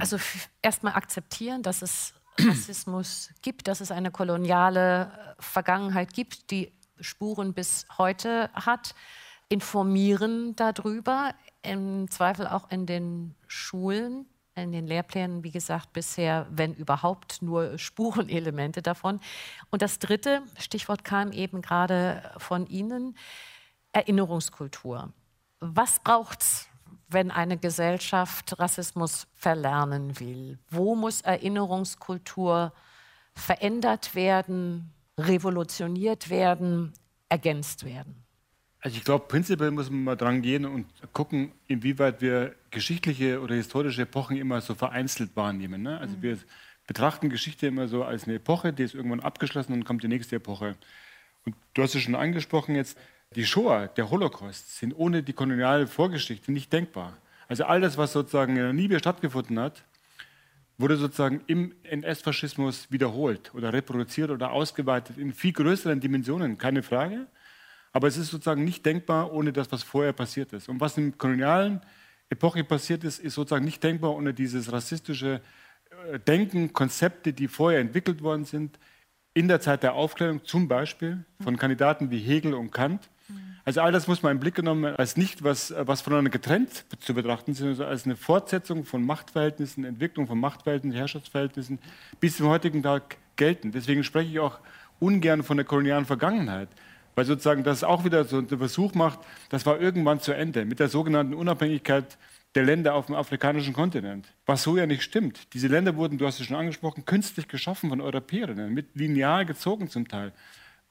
[0.00, 0.16] Also
[0.62, 7.52] erstmal akzeptieren, dass es Rassismus gibt, dass es eine koloniale äh, Vergangenheit gibt, die Spuren
[7.52, 8.94] bis heute hat,
[9.50, 14.26] informieren darüber, im Zweifel auch in den Schulen,
[14.56, 19.20] in den Lehrplänen, wie gesagt, bisher, wenn überhaupt, nur Spurenelemente davon.
[19.70, 23.16] Und das Dritte, Stichwort kam eben gerade von Ihnen,
[23.92, 25.12] Erinnerungskultur.
[25.60, 26.68] Was braucht es,
[27.08, 30.58] wenn eine Gesellschaft Rassismus verlernen will?
[30.70, 32.72] Wo muss Erinnerungskultur
[33.34, 36.94] verändert werden, revolutioniert werden,
[37.28, 38.25] ergänzt werden?
[38.80, 43.54] Also ich glaube, prinzipiell muss man mal dran gehen und gucken, inwieweit wir geschichtliche oder
[43.54, 45.82] historische Epochen immer so vereinzelt wahrnehmen.
[45.82, 45.98] Ne?
[45.98, 46.22] Also mhm.
[46.22, 46.38] wir
[46.86, 50.36] betrachten Geschichte immer so als eine Epoche, die ist irgendwann abgeschlossen und kommt die nächste
[50.36, 50.76] Epoche.
[51.44, 52.98] Und du hast es schon angesprochen jetzt,
[53.34, 57.16] die Shoah, der Holocaust, sind ohne die koloniale Vorgeschichte nicht denkbar.
[57.48, 59.84] Also all das, was sozusagen in Namibia stattgefunden hat,
[60.78, 67.26] wurde sozusagen im NS-Faschismus wiederholt oder reproduziert oder ausgeweitet in viel größeren Dimensionen, keine Frage.
[67.96, 70.68] Aber es ist sozusagen nicht denkbar ohne das, was vorher passiert ist.
[70.68, 71.80] Und was in der kolonialen
[72.28, 75.40] Epoche passiert ist, ist sozusagen nicht denkbar ohne dieses rassistische
[76.12, 78.78] äh, Denken, Konzepte, die vorher entwickelt worden sind,
[79.32, 83.08] in der Zeit der Aufklärung, zum Beispiel von Kandidaten wie Hegel und Kant.
[83.64, 87.14] Also all das muss man im Blick genommen als nicht was, was voneinander getrennt zu
[87.14, 91.78] betrachten, sondern als eine Fortsetzung von Machtverhältnissen, Entwicklung von Machtverhältnissen, Herrschaftsverhältnissen
[92.20, 93.72] bis zum heutigen Tag gelten.
[93.72, 94.58] Deswegen spreche ich auch
[95.00, 96.68] ungern von der kolonialen Vergangenheit,
[97.16, 100.78] weil sozusagen das auch wieder so einen Versuch macht, das war irgendwann zu Ende mit
[100.78, 102.16] der sogenannten Unabhängigkeit
[102.54, 104.28] der Länder auf dem afrikanischen Kontinent.
[104.44, 105.52] Was so ja nicht stimmt.
[105.54, 109.88] Diese Länder wurden, du hast es schon angesprochen, künstlich geschaffen von Europäerinnen, mit lineal gezogen
[109.88, 110.32] zum Teil.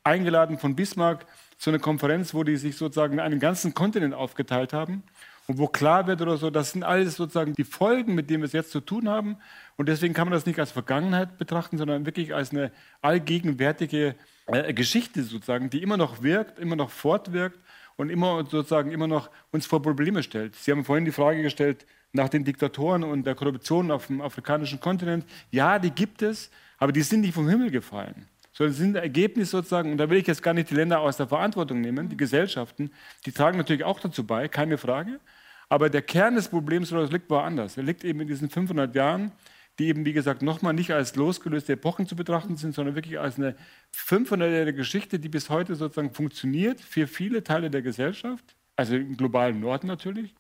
[0.04, 1.26] Eingeladen von Bismarck
[1.58, 5.04] zu einer Konferenz, wo die sich sozusagen einen ganzen Kontinent aufgeteilt haben
[5.48, 8.48] und wo klar wird oder so, das sind alles sozusagen die Folgen, mit denen wir
[8.48, 9.38] es jetzt zu tun haben.
[9.78, 12.72] Und deswegen kann man das nicht als Vergangenheit betrachten, sondern wirklich als eine
[13.02, 14.16] allgegenwärtige
[14.48, 17.60] äh, Geschichte sozusagen, die immer noch wirkt, immer noch fortwirkt
[17.96, 20.56] und immer sozusagen immer noch uns vor Probleme stellt.
[20.56, 24.80] Sie haben vorhin die Frage gestellt nach den Diktatoren und der Korruption auf dem afrikanischen
[24.80, 25.26] Kontinent.
[25.52, 28.28] Ja, die gibt es, aber die sind nicht vom Himmel gefallen.
[28.54, 31.28] Sondern sind Ergebnis sozusagen, und da will ich jetzt gar nicht die Länder aus der
[31.28, 32.92] Verantwortung nehmen, die Gesellschaften,
[33.26, 35.20] die tragen natürlich auch dazu bei, keine Frage.
[35.68, 37.76] Aber der Kern des Problems liegt woanders.
[37.76, 39.32] Er liegt eben in diesen 500 Jahren,
[39.80, 43.38] die eben, wie gesagt, nochmal nicht als losgelöste Epochen zu betrachten sind, sondern wirklich als
[43.38, 43.56] eine
[43.96, 49.60] 500-jährige Geschichte, die bis heute sozusagen funktioniert für viele Teile der Gesellschaft, also im globalen
[49.60, 50.34] Norden natürlich,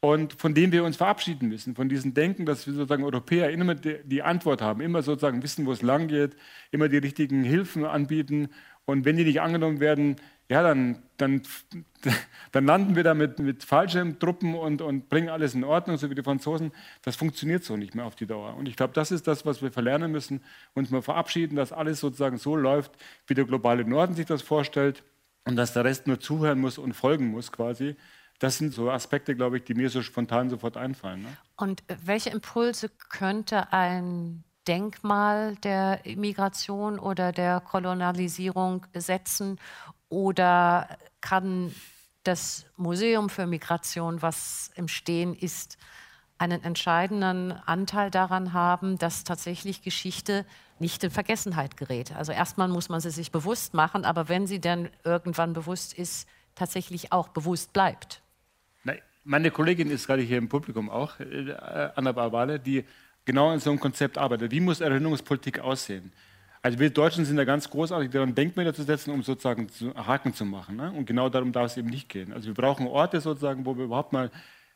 [0.00, 3.76] und von dem wir uns verabschieden müssen, von diesem Denken, dass wir sozusagen Europäer immer
[3.76, 6.36] die Antwort haben, immer sozusagen wissen, wo es lang geht,
[6.72, 8.48] immer die richtigen Hilfen anbieten
[8.84, 10.16] und wenn die nicht angenommen werden,
[10.48, 11.42] ja, dann, dann,
[12.52, 16.14] dann landen wir da mit, mit Fallschirmtruppen und, und bringen alles in Ordnung, so wie
[16.14, 16.72] die Franzosen.
[17.02, 18.56] Das funktioniert so nicht mehr auf die Dauer.
[18.56, 20.42] Und ich glaube, das ist das, was wir verlernen müssen,
[20.74, 22.92] uns mal verabschieden, dass alles sozusagen so läuft,
[23.26, 25.02] wie der globale Norden sich das vorstellt
[25.44, 27.96] und dass der Rest nur zuhören muss und folgen muss quasi.
[28.38, 31.22] Das sind so Aspekte, glaube ich, die mir so spontan sofort einfallen.
[31.22, 31.28] Ne?
[31.56, 39.58] Und welche Impulse könnte ein Denkmal der Migration oder der Kolonialisierung setzen?
[40.12, 41.74] Oder kann
[42.22, 45.78] das Museum für Migration, was im Stehen ist,
[46.36, 50.44] einen entscheidenden Anteil daran haben, dass tatsächlich Geschichte
[50.78, 52.14] nicht in Vergessenheit gerät.
[52.14, 56.28] Also erstmal muss man sie sich bewusst machen, aber wenn sie dann irgendwann bewusst ist,
[56.54, 58.20] tatsächlich auch bewusst bleibt.
[59.24, 61.54] Meine Kollegin ist gerade hier im Publikum auch, äh,
[61.94, 62.84] Anna Barbale, die
[63.24, 64.50] genau an so einem Konzept arbeitet.
[64.50, 66.12] Wie muss Erinnerungspolitik aussehen?
[66.62, 70.32] Also wir Deutschen sind da ganz großartig daran, Denkmäler zu setzen, um sozusagen zu, Haken
[70.32, 70.76] zu machen.
[70.76, 70.92] Ne?
[70.92, 72.32] Und genau darum darf es eben nicht gehen.
[72.32, 74.30] Also wir brauchen Orte sozusagen, wo wir überhaupt mal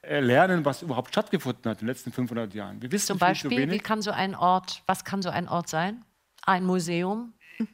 [0.09, 2.81] lernen, was überhaupt stattgefunden hat in den letzten 500 Jahren.
[2.81, 6.05] Wir wissen Zum Beispiel, wie kann so ein Ort, was kann so ein Ort sein?
[6.45, 7.33] Ein Museum?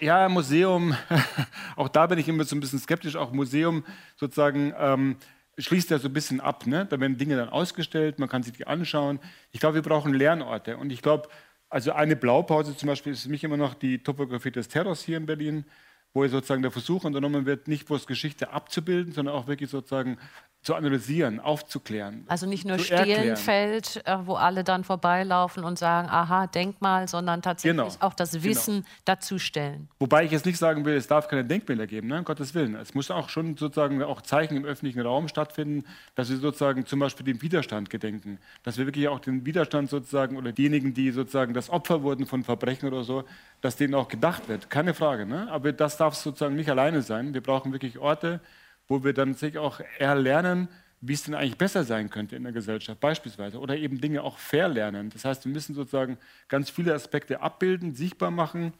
[0.00, 0.94] Ja, Museum,
[1.76, 3.84] auch da bin ich immer so ein bisschen skeptisch, auch Museum
[4.16, 5.16] sozusagen ähm,
[5.56, 6.66] schließt ja so ein bisschen ab.
[6.66, 6.84] Ne?
[6.84, 9.20] Da werden Dinge dann ausgestellt, man kann sich die anschauen.
[9.52, 10.76] Ich glaube, wir brauchen Lernorte.
[10.76, 11.28] Und ich glaube,
[11.74, 15.16] also eine Blaupause zum Beispiel ist für mich immer noch die Topografie des Terrors hier
[15.16, 15.64] in Berlin,
[16.12, 20.18] wo sozusagen der Versuch unternommen wird, nicht bloß Geschichte abzubilden, sondern auch wirklich sozusagen
[20.64, 22.24] zu analysieren, aufzuklären.
[22.26, 27.76] Also nicht nur Stehlenfeld, äh, wo alle dann vorbeilaufen und sagen, aha, Denkmal, sondern tatsächlich
[27.76, 27.94] genau.
[28.00, 28.44] auch das genau.
[28.44, 28.86] Wissen genau.
[29.04, 29.88] dazu stellen.
[29.98, 32.18] Wobei ich jetzt nicht sagen will, es darf keine Denkmäler geben, ne?
[32.18, 32.76] um Gottes Willen.
[32.76, 35.84] Es muss auch schon sozusagen auch Zeichen im öffentlichen Raum stattfinden,
[36.14, 40.38] dass wir sozusagen zum Beispiel dem Widerstand gedenken, dass wir wirklich auch den Widerstand sozusagen
[40.38, 43.24] oder diejenigen, die sozusagen das Opfer wurden von Verbrechen oder so,
[43.60, 44.70] dass denen auch gedacht wird.
[44.70, 45.26] Keine Frage.
[45.26, 45.46] Ne?
[45.50, 47.34] Aber das darf sozusagen nicht alleine sein.
[47.34, 48.40] Wir brauchen wirklich Orte,
[48.88, 50.68] wo wir dann sich auch erlernen,
[51.00, 54.38] wie es denn eigentlich besser sein könnte in der Gesellschaft beispielsweise oder eben Dinge auch
[54.38, 55.10] verlernen.
[55.10, 56.16] Das heißt, wir müssen sozusagen
[56.48, 58.72] ganz viele Aspekte abbilden, sichtbar machen,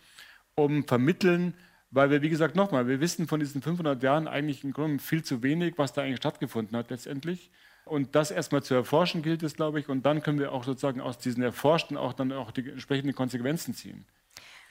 [0.55, 1.55] um vermitteln,
[1.91, 5.23] weil wir, wie gesagt, nochmal, wir wissen von diesen 500 Jahren eigentlich im Grunde viel
[5.23, 7.51] zu wenig, was da eigentlich stattgefunden hat letztendlich.
[7.85, 11.01] Und das erstmal zu erforschen gilt es, glaube ich, und dann können wir auch sozusagen
[11.03, 14.07] aus diesen Erforschten auch dann auch die entsprechenden Konsequenzen ziehen.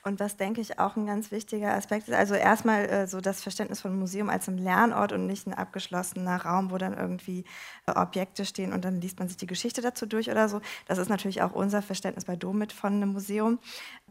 [0.06, 3.42] Und was, denke ich, auch ein ganz wichtiger Aspekt ist, also erstmal äh, so das
[3.42, 7.46] Verständnis von Museum als ein Lernort und nicht ein abgeschlossener Raum, wo dann irgendwie
[7.86, 10.60] äh, Objekte stehen und dann liest man sich die Geschichte dazu durch oder so.
[10.88, 13.60] Das ist natürlich auch unser Verständnis bei Domit von einem Museum.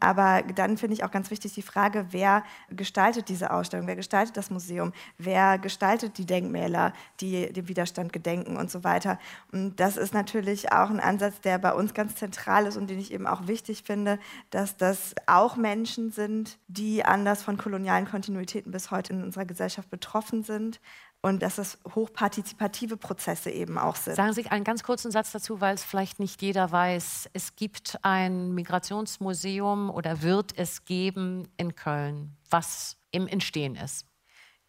[0.03, 4.36] Aber dann finde ich auch ganz wichtig die Frage, wer gestaltet diese Ausstellung, wer gestaltet
[4.36, 9.20] das Museum, wer gestaltet die Denkmäler, die dem Widerstand gedenken und so weiter.
[9.53, 12.98] Und das ist natürlich auch ein Ansatz, der bei uns ganz zentral ist und den
[12.98, 14.18] ich eben auch wichtig finde,
[14.50, 19.88] dass das auch Menschen sind, die anders von kolonialen Kontinuitäten bis heute in unserer Gesellschaft
[19.88, 20.80] betroffen sind
[21.22, 24.16] und dass es hochpartizipative Prozesse eben auch sind.
[24.16, 27.30] Sagen Sie einen ganz kurzen Satz dazu, weil es vielleicht nicht jeder weiß.
[27.32, 34.06] Es gibt ein Migrationsmuseum oder wird es geben in Köln, was im Entstehen ist.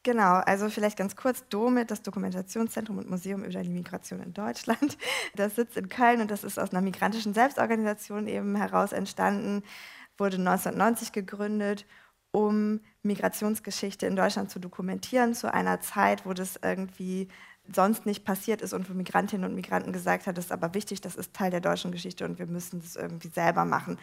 [0.04, 4.98] Genau, also vielleicht ganz kurz, DOMIT, das Dokumentationszentrum und Museum über die Migration in Deutschland.
[5.36, 9.64] Das sitzt in Köln und das ist aus einer migrantischen Selbstorganisation eben heraus entstanden
[10.18, 11.86] wurde 1990 gegründet,
[12.34, 17.28] um Migrationsgeschichte in Deutschland zu dokumentieren, zu einer Zeit, wo das irgendwie
[17.72, 21.00] sonst nicht passiert ist und wo Migrantinnen und Migranten gesagt hat, das ist aber wichtig,
[21.00, 23.98] das ist Teil der deutschen Geschichte und wir müssen das irgendwie selber machen.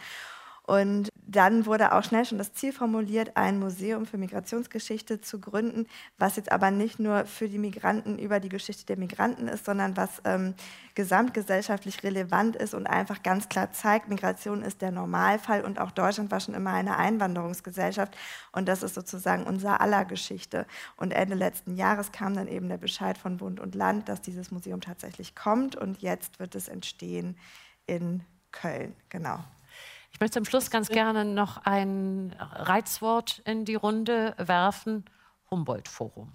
[0.71, 5.85] Und dann wurde auch schnell schon das Ziel formuliert, ein Museum für Migrationsgeschichte zu gründen,
[6.17, 9.97] was jetzt aber nicht nur für die Migranten über die Geschichte der Migranten ist, sondern
[9.97, 10.55] was ähm,
[10.95, 16.31] gesamtgesellschaftlich relevant ist und einfach ganz klar zeigt, Migration ist der Normalfall und auch Deutschland
[16.31, 18.15] war schon immer eine Einwanderungsgesellschaft
[18.53, 20.65] und das ist sozusagen unser aller Geschichte.
[20.95, 24.51] Und Ende letzten Jahres kam dann eben der Bescheid von Bund und Land, dass dieses
[24.51, 27.37] Museum tatsächlich kommt und jetzt wird es entstehen
[27.87, 28.95] in Köln.
[29.09, 29.43] Genau.
[30.11, 35.05] Ich möchte zum Schluss ganz gerne noch ein Reizwort in die Runde werfen.
[35.49, 36.31] Humboldt-Forum.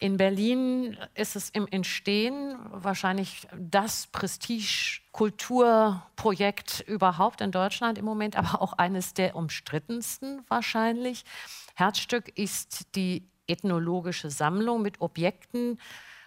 [0.00, 8.62] In Berlin ist es im Entstehen wahrscheinlich das Prestige-Kulturprojekt überhaupt in Deutschland im Moment, aber
[8.62, 11.26] auch eines der umstrittensten wahrscheinlich.
[11.74, 15.78] Herzstück ist die ethnologische Sammlung mit Objekten.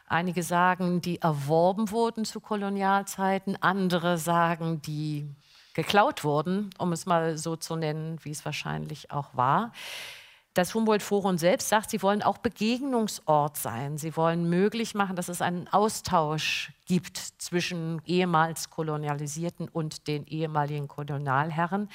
[0.06, 5.28] Einige sagen, die erworben wurden zu Kolonialzeiten, andere sagen, die
[5.74, 9.72] geklaut wurden, um es mal so zu nennen, wie es wahrscheinlich auch war.
[10.54, 13.98] Das Humboldt-Forum selbst sagt, sie wollen auch Begegnungsort sein.
[13.98, 20.88] Sie wollen möglich machen, dass es einen Austausch gibt zwischen ehemals Kolonialisierten und den ehemaligen
[20.88, 21.90] Kolonialherren.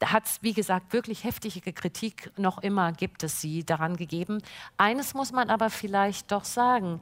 [0.00, 4.42] Da hat es, wie gesagt, wirklich heftige Kritik noch immer, gibt es sie daran gegeben.
[4.76, 7.00] Eines muss man aber vielleicht doch sagen.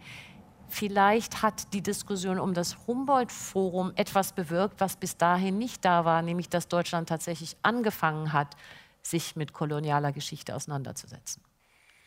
[0.68, 6.22] Vielleicht hat die Diskussion um das Humboldt-Forum etwas bewirkt, was bis dahin nicht da war,
[6.22, 8.56] nämlich dass Deutschland tatsächlich angefangen hat,
[9.02, 11.45] sich mit kolonialer Geschichte auseinanderzusetzen.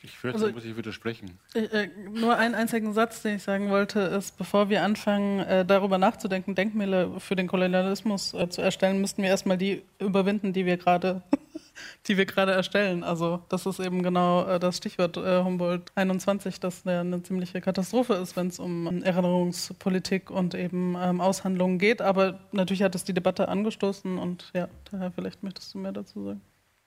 [0.01, 1.39] Ich fürchte, also, muss ich widersprechen.
[1.53, 5.65] Äh, äh, nur einen einzigen Satz, den ich sagen wollte, ist, bevor wir anfangen, äh,
[5.65, 10.65] darüber nachzudenken, Denkmäler für den Kolonialismus äh, zu erstellen, müssten wir erstmal die überwinden, die
[10.65, 11.21] wir gerade
[12.07, 13.03] die wir gerade erstellen.
[13.03, 17.61] Also das ist eben genau äh, das Stichwort äh, Humboldt 21, das ja eine ziemliche
[17.61, 22.01] Katastrophe ist, wenn es um Erinnerungspolitik und eben ähm, Aushandlungen geht.
[22.01, 26.23] Aber natürlich hat es die Debatte angestoßen und ja, daher vielleicht möchtest du mehr dazu
[26.23, 26.41] sagen.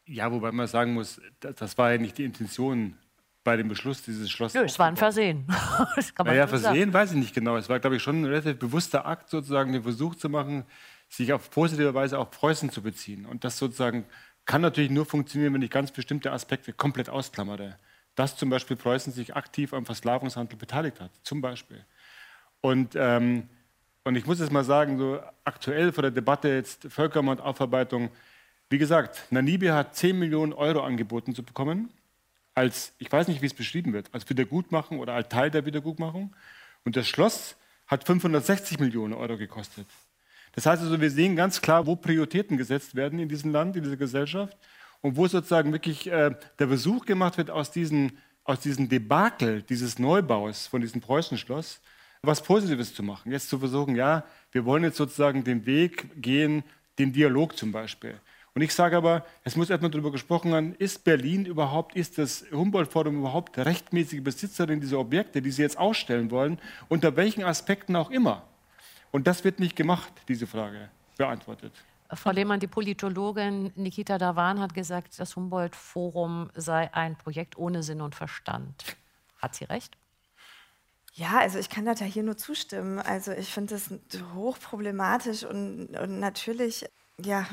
[0.06, 2.96] Ja, wobei man sagen muss, das war ja nicht die Intention
[3.44, 4.54] bei dem Beschluss dieses Schlosses.
[4.54, 5.46] Nö, es war ein Versehen.
[5.96, 6.92] das kann man naja, Versehen sagen.
[6.92, 7.56] weiß ich nicht genau.
[7.56, 10.64] Es war, glaube ich, schon ein relativ bewusster Akt, sozusagen den Versuch zu machen,
[11.08, 13.26] sich auf positive Weise auf Preußen zu beziehen.
[13.26, 14.06] Und das sozusagen
[14.44, 17.76] kann natürlich nur funktionieren, wenn ich ganz bestimmte Aspekte komplett ausklammere.
[18.14, 21.84] Dass zum Beispiel Preußen sich aktiv am Versklavungshandel beteiligt hat, zum Beispiel.
[22.60, 23.48] Und, ähm,
[24.04, 28.10] und ich muss jetzt mal sagen, so aktuell vor der Debatte jetzt Völkermordaufarbeitung,
[28.68, 31.90] wie gesagt, Namibia hat 10 Millionen Euro angeboten zu bekommen,
[32.54, 36.34] als, ich weiß nicht, wie es beschrieben wird, als Wiedergutmachung oder als Teil der Wiedergutmachung.
[36.84, 39.86] Und das Schloss hat 560 Millionen Euro gekostet.
[40.54, 43.84] Das heißt also, wir sehen ganz klar, wo Prioritäten gesetzt werden in diesem Land, in
[43.84, 44.56] dieser Gesellschaft
[45.00, 48.12] und wo sozusagen wirklich äh, der Versuch gemacht wird, aus diesem
[48.44, 51.80] aus diesem Debakel dieses Neubaus von diesem Preußenschloss
[52.24, 53.32] was Positives zu machen.
[53.32, 56.62] Jetzt zu versuchen, ja, wir wollen jetzt sozusagen den Weg gehen,
[56.98, 58.14] den Dialog zum Beispiel.
[58.54, 62.44] Und ich sage aber, es muss erstmal darüber gesprochen werden, ist Berlin überhaupt, ist das
[62.52, 68.10] Humboldt-Forum überhaupt rechtmäßige Besitzerin dieser Objekte, die sie jetzt ausstellen wollen, unter welchen Aspekten auch
[68.10, 68.42] immer.
[69.10, 71.72] Und das wird nicht gemacht, diese Frage beantwortet.
[72.14, 78.02] Frau Lehmann, die Politologin Nikita Davan hat gesagt, das Humboldt-Forum sei ein Projekt ohne Sinn
[78.02, 78.96] und Verstand.
[79.38, 79.96] Hat sie recht?
[81.14, 82.98] Ja, also ich kann da hier nur zustimmen.
[82.98, 83.90] Also ich finde das
[84.34, 86.86] hochproblematisch und, und natürlich
[87.20, 87.44] ja.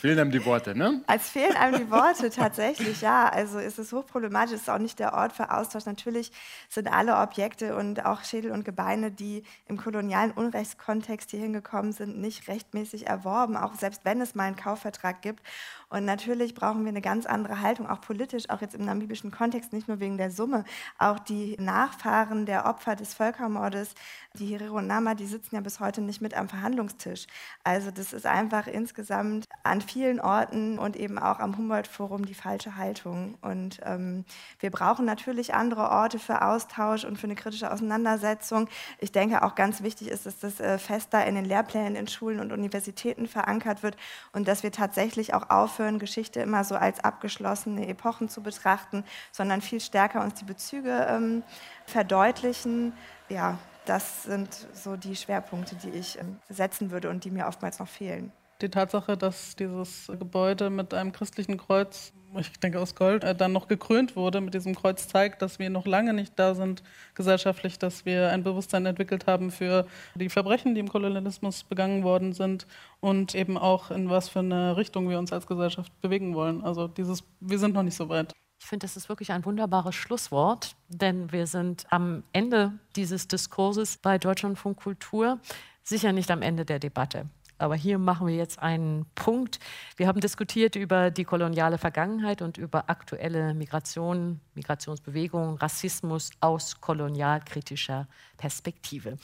[0.00, 1.02] Fehlen einem die Worte, ne?
[1.06, 3.28] Als fehlen einem die Worte tatsächlich, ja.
[3.28, 5.86] Also ist es hochproblematisch, ist auch nicht der Ort für Austausch.
[5.86, 6.32] Natürlich
[6.68, 12.18] sind alle Objekte und auch Schädel und Gebeine, die im kolonialen Unrechtskontext hier hingekommen sind,
[12.18, 15.42] nicht rechtmäßig erworben, auch selbst wenn es mal einen Kaufvertrag gibt.
[15.88, 19.72] Und natürlich brauchen wir eine ganz andere Haltung, auch politisch, auch jetzt im namibischen Kontext,
[19.72, 20.64] nicht nur wegen der Summe.
[20.98, 23.94] Auch die Nachfahren der Opfer des Völkermordes,
[24.34, 27.28] die Herero und Nama, die sitzen ja bis heute nicht mit am Verhandlungstisch.
[27.62, 32.76] Also das ist einfach insgesamt an vielen Orten und eben auch am Humboldt-Forum die falsche
[32.76, 33.38] Haltung.
[33.40, 34.24] Und ähm,
[34.58, 38.68] wir brauchen natürlich andere Orte für Austausch und für eine kritische Auseinandersetzung.
[38.98, 42.40] Ich denke auch ganz wichtig ist, dass das äh, fester in den Lehrplänen in Schulen
[42.40, 43.96] und Universitäten verankert wird
[44.32, 49.04] und dass wir tatsächlich auch auf aufhören, Geschichte immer so als abgeschlossene Epochen zu betrachten,
[49.30, 51.42] sondern viel stärker uns die Bezüge ähm,
[51.86, 52.94] verdeutlichen.
[53.28, 57.78] Ja, das sind so die Schwerpunkte, die ich ähm, setzen würde und die mir oftmals
[57.78, 58.32] noch fehlen.
[58.62, 63.52] Die Tatsache, dass dieses Gebäude mit einem christlichen Kreuz, ich denke aus Gold, äh, dann
[63.52, 66.82] noch gekrönt wurde mit diesem Kreuz, zeigt, dass wir noch lange nicht da sind
[67.14, 72.32] gesellschaftlich, dass wir ein Bewusstsein entwickelt haben für die Verbrechen, die im Kolonialismus begangen worden
[72.32, 72.66] sind
[73.00, 76.62] und eben auch in was für eine Richtung wir uns als Gesellschaft bewegen wollen.
[76.64, 78.32] Also dieses, wir sind noch nicht so weit.
[78.58, 83.98] Ich finde, das ist wirklich ein wunderbares Schlusswort, denn wir sind am Ende dieses Diskurses
[83.98, 85.40] bei Deutschlandfunk Kultur,
[85.82, 87.26] sicher nicht am Ende der Debatte.
[87.58, 89.58] Aber hier machen wir jetzt einen Punkt.
[89.96, 98.08] Wir haben diskutiert über die koloniale Vergangenheit und über aktuelle Migration, Migrationsbewegungen, Rassismus aus kolonialkritischer
[98.36, 99.16] Perspektive.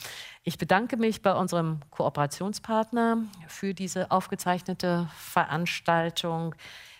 [0.43, 6.55] Ich bedanke mich bei unserem Kooperationspartner für diese aufgezeichnete Veranstaltung,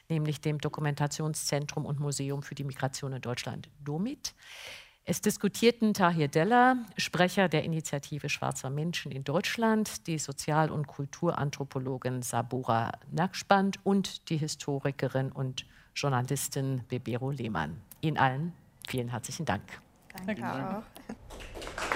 [0.09, 4.35] nämlich dem Dokumentationszentrum und Museum für die Migration in Deutschland, DOMIT.
[5.05, 12.21] Es diskutierten Tahir Della, Sprecher der Initiative Schwarzer Menschen in Deutschland, die Sozial- und Kulturanthropologin
[12.21, 17.81] Sabura Nackspand und die Historikerin und Journalistin Bebero Lehmann.
[17.99, 18.53] Ihnen allen
[18.87, 19.63] vielen herzlichen Dank.
[20.25, 21.92] Danke, Danke auch.